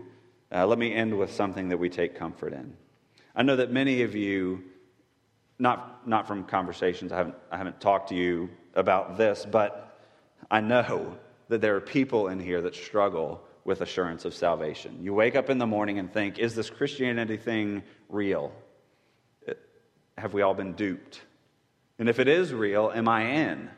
uh, 0.51 0.65
let 0.67 0.77
me 0.77 0.93
end 0.93 1.17
with 1.17 1.31
something 1.31 1.69
that 1.69 1.77
we 1.77 1.89
take 1.89 2.15
comfort 2.15 2.53
in. 2.53 2.75
I 3.35 3.43
know 3.43 3.55
that 3.55 3.71
many 3.71 4.03
of 4.03 4.15
you, 4.15 4.63
not, 5.57 6.07
not 6.07 6.27
from 6.27 6.43
conversations, 6.43 7.11
I 7.11 7.17
haven't, 7.17 7.35
I 7.51 7.57
haven't 7.57 7.81
talked 7.81 8.09
to 8.09 8.15
you 8.15 8.49
about 8.75 9.17
this, 9.17 9.45
but 9.49 9.99
I 10.51 10.61
know 10.61 11.17
that 11.49 11.61
there 11.61 11.75
are 11.75 11.81
people 11.81 12.27
in 12.27 12.39
here 12.39 12.61
that 12.61 12.75
struggle 12.75 13.41
with 13.65 13.81
assurance 13.81 14.25
of 14.25 14.33
salvation. 14.33 14.99
You 15.01 15.13
wake 15.13 15.35
up 15.35 15.49
in 15.49 15.57
the 15.57 15.65
morning 15.65 15.97
and 15.97 16.11
think, 16.11 16.37
is 16.37 16.53
this 16.53 16.69
Christianity 16.69 17.37
thing 17.37 17.83
real? 18.09 18.51
Have 20.17 20.33
we 20.33 20.41
all 20.41 20.53
been 20.53 20.73
duped? 20.73 21.21
And 21.97 22.09
if 22.09 22.19
it 22.19 22.27
is 22.27 22.53
real, 22.53 22.91
am 22.93 23.07
I 23.07 23.23
in? 23.23 23.69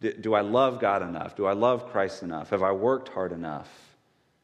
Do 0.00 0.34
I 0.34 0.42
love 0.42 0.80
God 0.80 1.02
enough? 1.02 1.36
Do 1.36 1.46
I 1.46 1.52
love 1.52 1.90
Christ 1.90 2.22
enough? 2.22 2.50
Have 2.50 2.62
I 2.62 2.72
worked 2.72 3.08
hard 3.08 3.32
enough? 3.32 3.70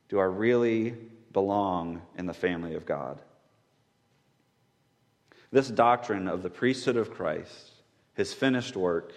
Do 0.08 0.18
I 0.18 0.24
really 0.24 0.94
belong 1.32 2.02
in 2.16 2.26
the 2.26 2.34
family 2.34 2.74
of 2.74 2.86
God? 2.86 3.20
This 5.52 5.68
doctrine 5.68 6.28
of 6.28 6.42
the 6.42 6.50
priesthood 6.50 6.96
of 6.96 7.12
Christ, 7.12 7.70
his 8.14 8.32
finished 8.32 8.76
work, 8.76 9.12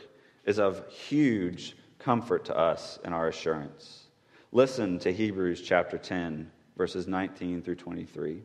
is 0.46 0.60
of 0.60 0.88
huge 0.90 1.76
comfort 2.00 2.46
to 2.46 2.58
us 2.58 3.00
in 3.06 3.14
our 3.14 3.28
assurance. 3.28 4.04
Listen 4.52 5.00
to 5.00 5.14
Hebrews 5.14 5.62
chapter 5.62 5.98
10, 5.98 6.52
verses 6.76 7.08
19 7.08 7.62
through 7.62 7.76
23. 7.76 8.42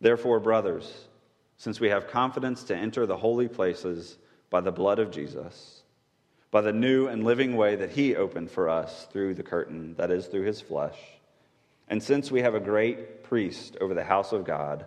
Therefore, 0.00 0.40
brothers, 0.40 1.06
since 1.56 1.80
we 1.80 1.88
have 1.88 2.08
confidence 2.08 2.64
to 2.64 2.76
enter 2.76 3.06
the 3.06 3.16
holy 3.16 3.48
places 3.48 4.18
by 4.50 4.60
the 4.60 4.72
blood 4.72 4.98
of 4.98 5.10
Jesus, 5.10 5.83
by 6.54 6.60
the 6.60 6.72
new 6.72 7.08
and 7.08 7.24
living 7.24 7.56
way 7.56 7.74
that 7.74 7.90
he 7.90 8.14
opened 8.14 8.48
for 8.48 8.68
us 8.68 9.08
through 9.10 9.34
the 9.34 9.42
curtain, 9.42 9.92
that 9.96 10.12
is, 10.12 10.28
through 10.28 10.44
his 10.44 10.60
flesh. 10.60 10.96
And 11.88 12.00
since 12.00 12.30
we 12.30 12.42
have 12.42 12.54
a 12.54 12.60
great 12.60 13.24
priest 13.24 13.76
over 13.80 13.92
the 13.92 14.04
house 14.04 14.30
of 14.30 14.44
God, 14.44 14.86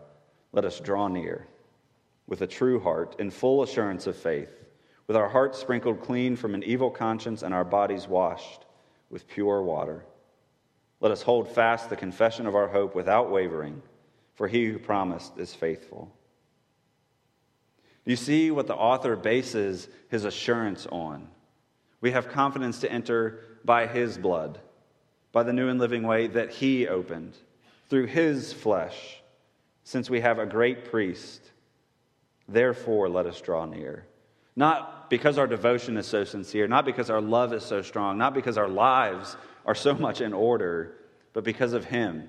let 0.53 0.63
us 0.63 0.80
draw 0.80 1.10
near 1.10 1.45
with 2.25 2.39
a 2.39 2.47
true 2.47 2.80
heart 2.80 3.17
in 3.19 3.32
full 3.32 3.63
assurance 3.63 4.08
of 4.08 4.15
faith, 4.15 4.63
with 5.08 5.17
our 5.17 5.27
hearts 5.27 5.60
sprinkled 5.60 5.99
clean 5.99 6.38
from 6.38 6.56
an 6.56 6.63
evil 6.63 6.89
conscience 6.89 7.43
and 7.43 7.53
our 7.53 7.65
bodies 7.65 8.08
washed 8.08 8.63
with 9.10 9.27
pure 9.27 9.62
water. 9.62 10.06
Let 11.01 11.12
us 11.12 11.21
hold 11.21 11.49
fast 11.49 11.89
the 11.89 11.97
confession 11.97 12.45
of 12.45 12.56
our 12.56 12.69
hope 12.69 12.95
without 12.95 13.30
wavering, 13.30 13.82
for 14.36 14.47
he 14.47 14.67
who 14.67 14.80
promised 14.80 15.38
is 15.38 15.53
faithful. 15.53 16.15
You 18.06 18.15
see 18.15 18.51
what 18.51 18.67
the 18.67 18.75
author 18.75 19.17
bases 19.17 19.89
his 20.08 20.23
assurance 20.23 20.88
on. 20.89 21.27
We 22.01 22.12
have 22.12 22.29
confidence 22.29 22.79
to 22.79 22.91
enter 22.91 23.39
by 23.65 23.88
his 23.88 24.17
blood, 24.17 24.60
by 25.31 25.43
the 25.43 25.53
new 25.53 25.69
and 25.69 25.79
living 25.79 26.03
way 26.03 26.27
that 26.27 26.51
he 26.51 26.88
opened, 26.88 27.36
through 27.89 28.05
his 28.05 28.53
flesh, 28.53 29.21
since 29.83 30.10
we 30.10 30.21
have 30.21 30.39
a 30.39 30.45
great 30.45 30.86
priest. 30.86 31.51
Therefore, 32.47 33.10
let 33.10 33.25
us 33.25 33.41
draw 33.41 33.65
near. 33.65 34.05
Not 34.55 35.10
because 35.10 35.38
our 35.38 35.47
devotion 35.47 35.97
is 35.97 36.05
so 36.05 36.23
sincere, 36.23 36.67
not 36.67 36.86
because 36.86 37.10
our 37.10 37.21
love 37.21 37.53
is 37.53 37.63
so 37.63 37.81
strong, 37.81 38.17
not 38.17 38.33
because 38.33 38.57
our 38.57 38.67
lives 38.67 39.38
are 39.65 39.75
so 39.75 39.93
much 39.93 40.21
in 40.21 40.33
order, 40.33 40.95
but 41.33 41.43
because 41.43 41.73
of 41.73 41.86
him, 41.86 42.27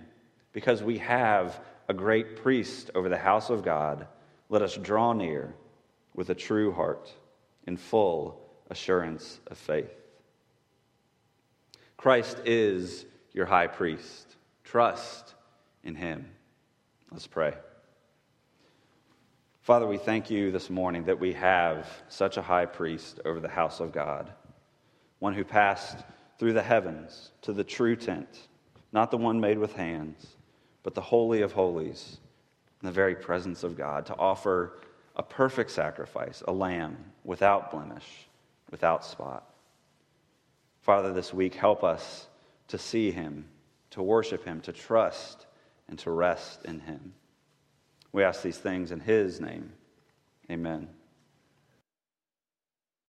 because 0.53 0.83
we 0.83 0.99
have 0.99 1.61
a 1.89 1.95
great 1.95 2.37
priest 2.37 2.91
over 2.95 3.09
the 3.09 3.19
house 3.19 3.51
of 3.51 3.63
God. 3.63 4.07
Let 4.49 4.63
us 4.63 4.77
draw 4.77 5.13
near 5.13 5.55
with 6.15 6.31
a 6.31 6.35
true 6.35 6.73
heart, 6.73 7.13
in 7.67 7.77
full 7.77 8.48
assurance 8.71 9.41
of 9.49 9.59
faith. 9.59 9.91
Christ 11.97 12.41
is 12.45 13.05
your 13.33 13.47
high 13.47 13.67
priest. 13.67 14.37
Trust 14.65 15.35
in 15.83 15.95
him. 15.95 16.27
Let's 17.11 17.27
pray. 17.27 17.55
Father, 19.63 19.87
we 19.87 19.99
thank 19.99 20.31
you 20.31 20.51
this 20.51 20.71
morning 20.71 21.05
that 21.05 21.21
we 21.21 21.33
have 21.35 21.87
such 22.09 22.37
a 22.37 22.43
high 22.43 22.67
priest 22.67 23.21
over 23.25 23.41
the 23.41 23.49
house 23.49 23.81
of 23.81 23.93
God, 23.93 24.33
one 25.19 25.35
who 25.35 25.45
passed 25.45 25.99
through 26.39 26.53
the 26.53 26.63
heavens 26.63 27.33
to 27.43 27.53
the 27.53 27.65
true 27.65 27.97
tent, 27.97 28.49
not 28.93 29.11
the 29.11 29.19
one 29.19 29.41
made 29.41 29.59
with 29.59 29.75
hands, 29.75 30.37
but 30.83 30.95
the 30.95 31.01
Holy 31.01 31.43
of 31.43 31.53
Holies, 31.53 32.19
in 32.81 32.87
the 32.87 32.93
very 32.93 33.15
presence 33.15 33.65
of 33.65 33.77
God, 33.77 34.07
to 34.07 34.17
offer 34.17 34.79
a 35.17 35.23
perfect 35.23 35.71
sacrifice, 35.71 36.43
a 36.47 36.53
lamb 36.53 36.97
without 37.25 37.71
blemish 37.71 38.28
without 38.71 39.05
spot. 39.05 39.49
Father, 40.81 41.13
this 41.13 41.35
week, 41.35 41.55
help 41.55 41.85
us 41.85 42.27
to 42.69 42.79
see 42.79 43.11
him, 43.11 43.47
to 43.91 44.03
worship 44.03 44.45
him, 44.45 44.61
to 44.63 44.73
trust, 44.73 45.47
and 45.89 45.99
to 46.01 46.11
rest 46.11 46.65
in 46.65 46.81
him. 46.81 47.15
We 48.13 48.25
ask 48.25 48.43
these 48.43 48.59
things 48.59 48.91
in 48.91 49.01
his 49.01 49.41
name. 49.41 49.73
Amen. 50.51 50.89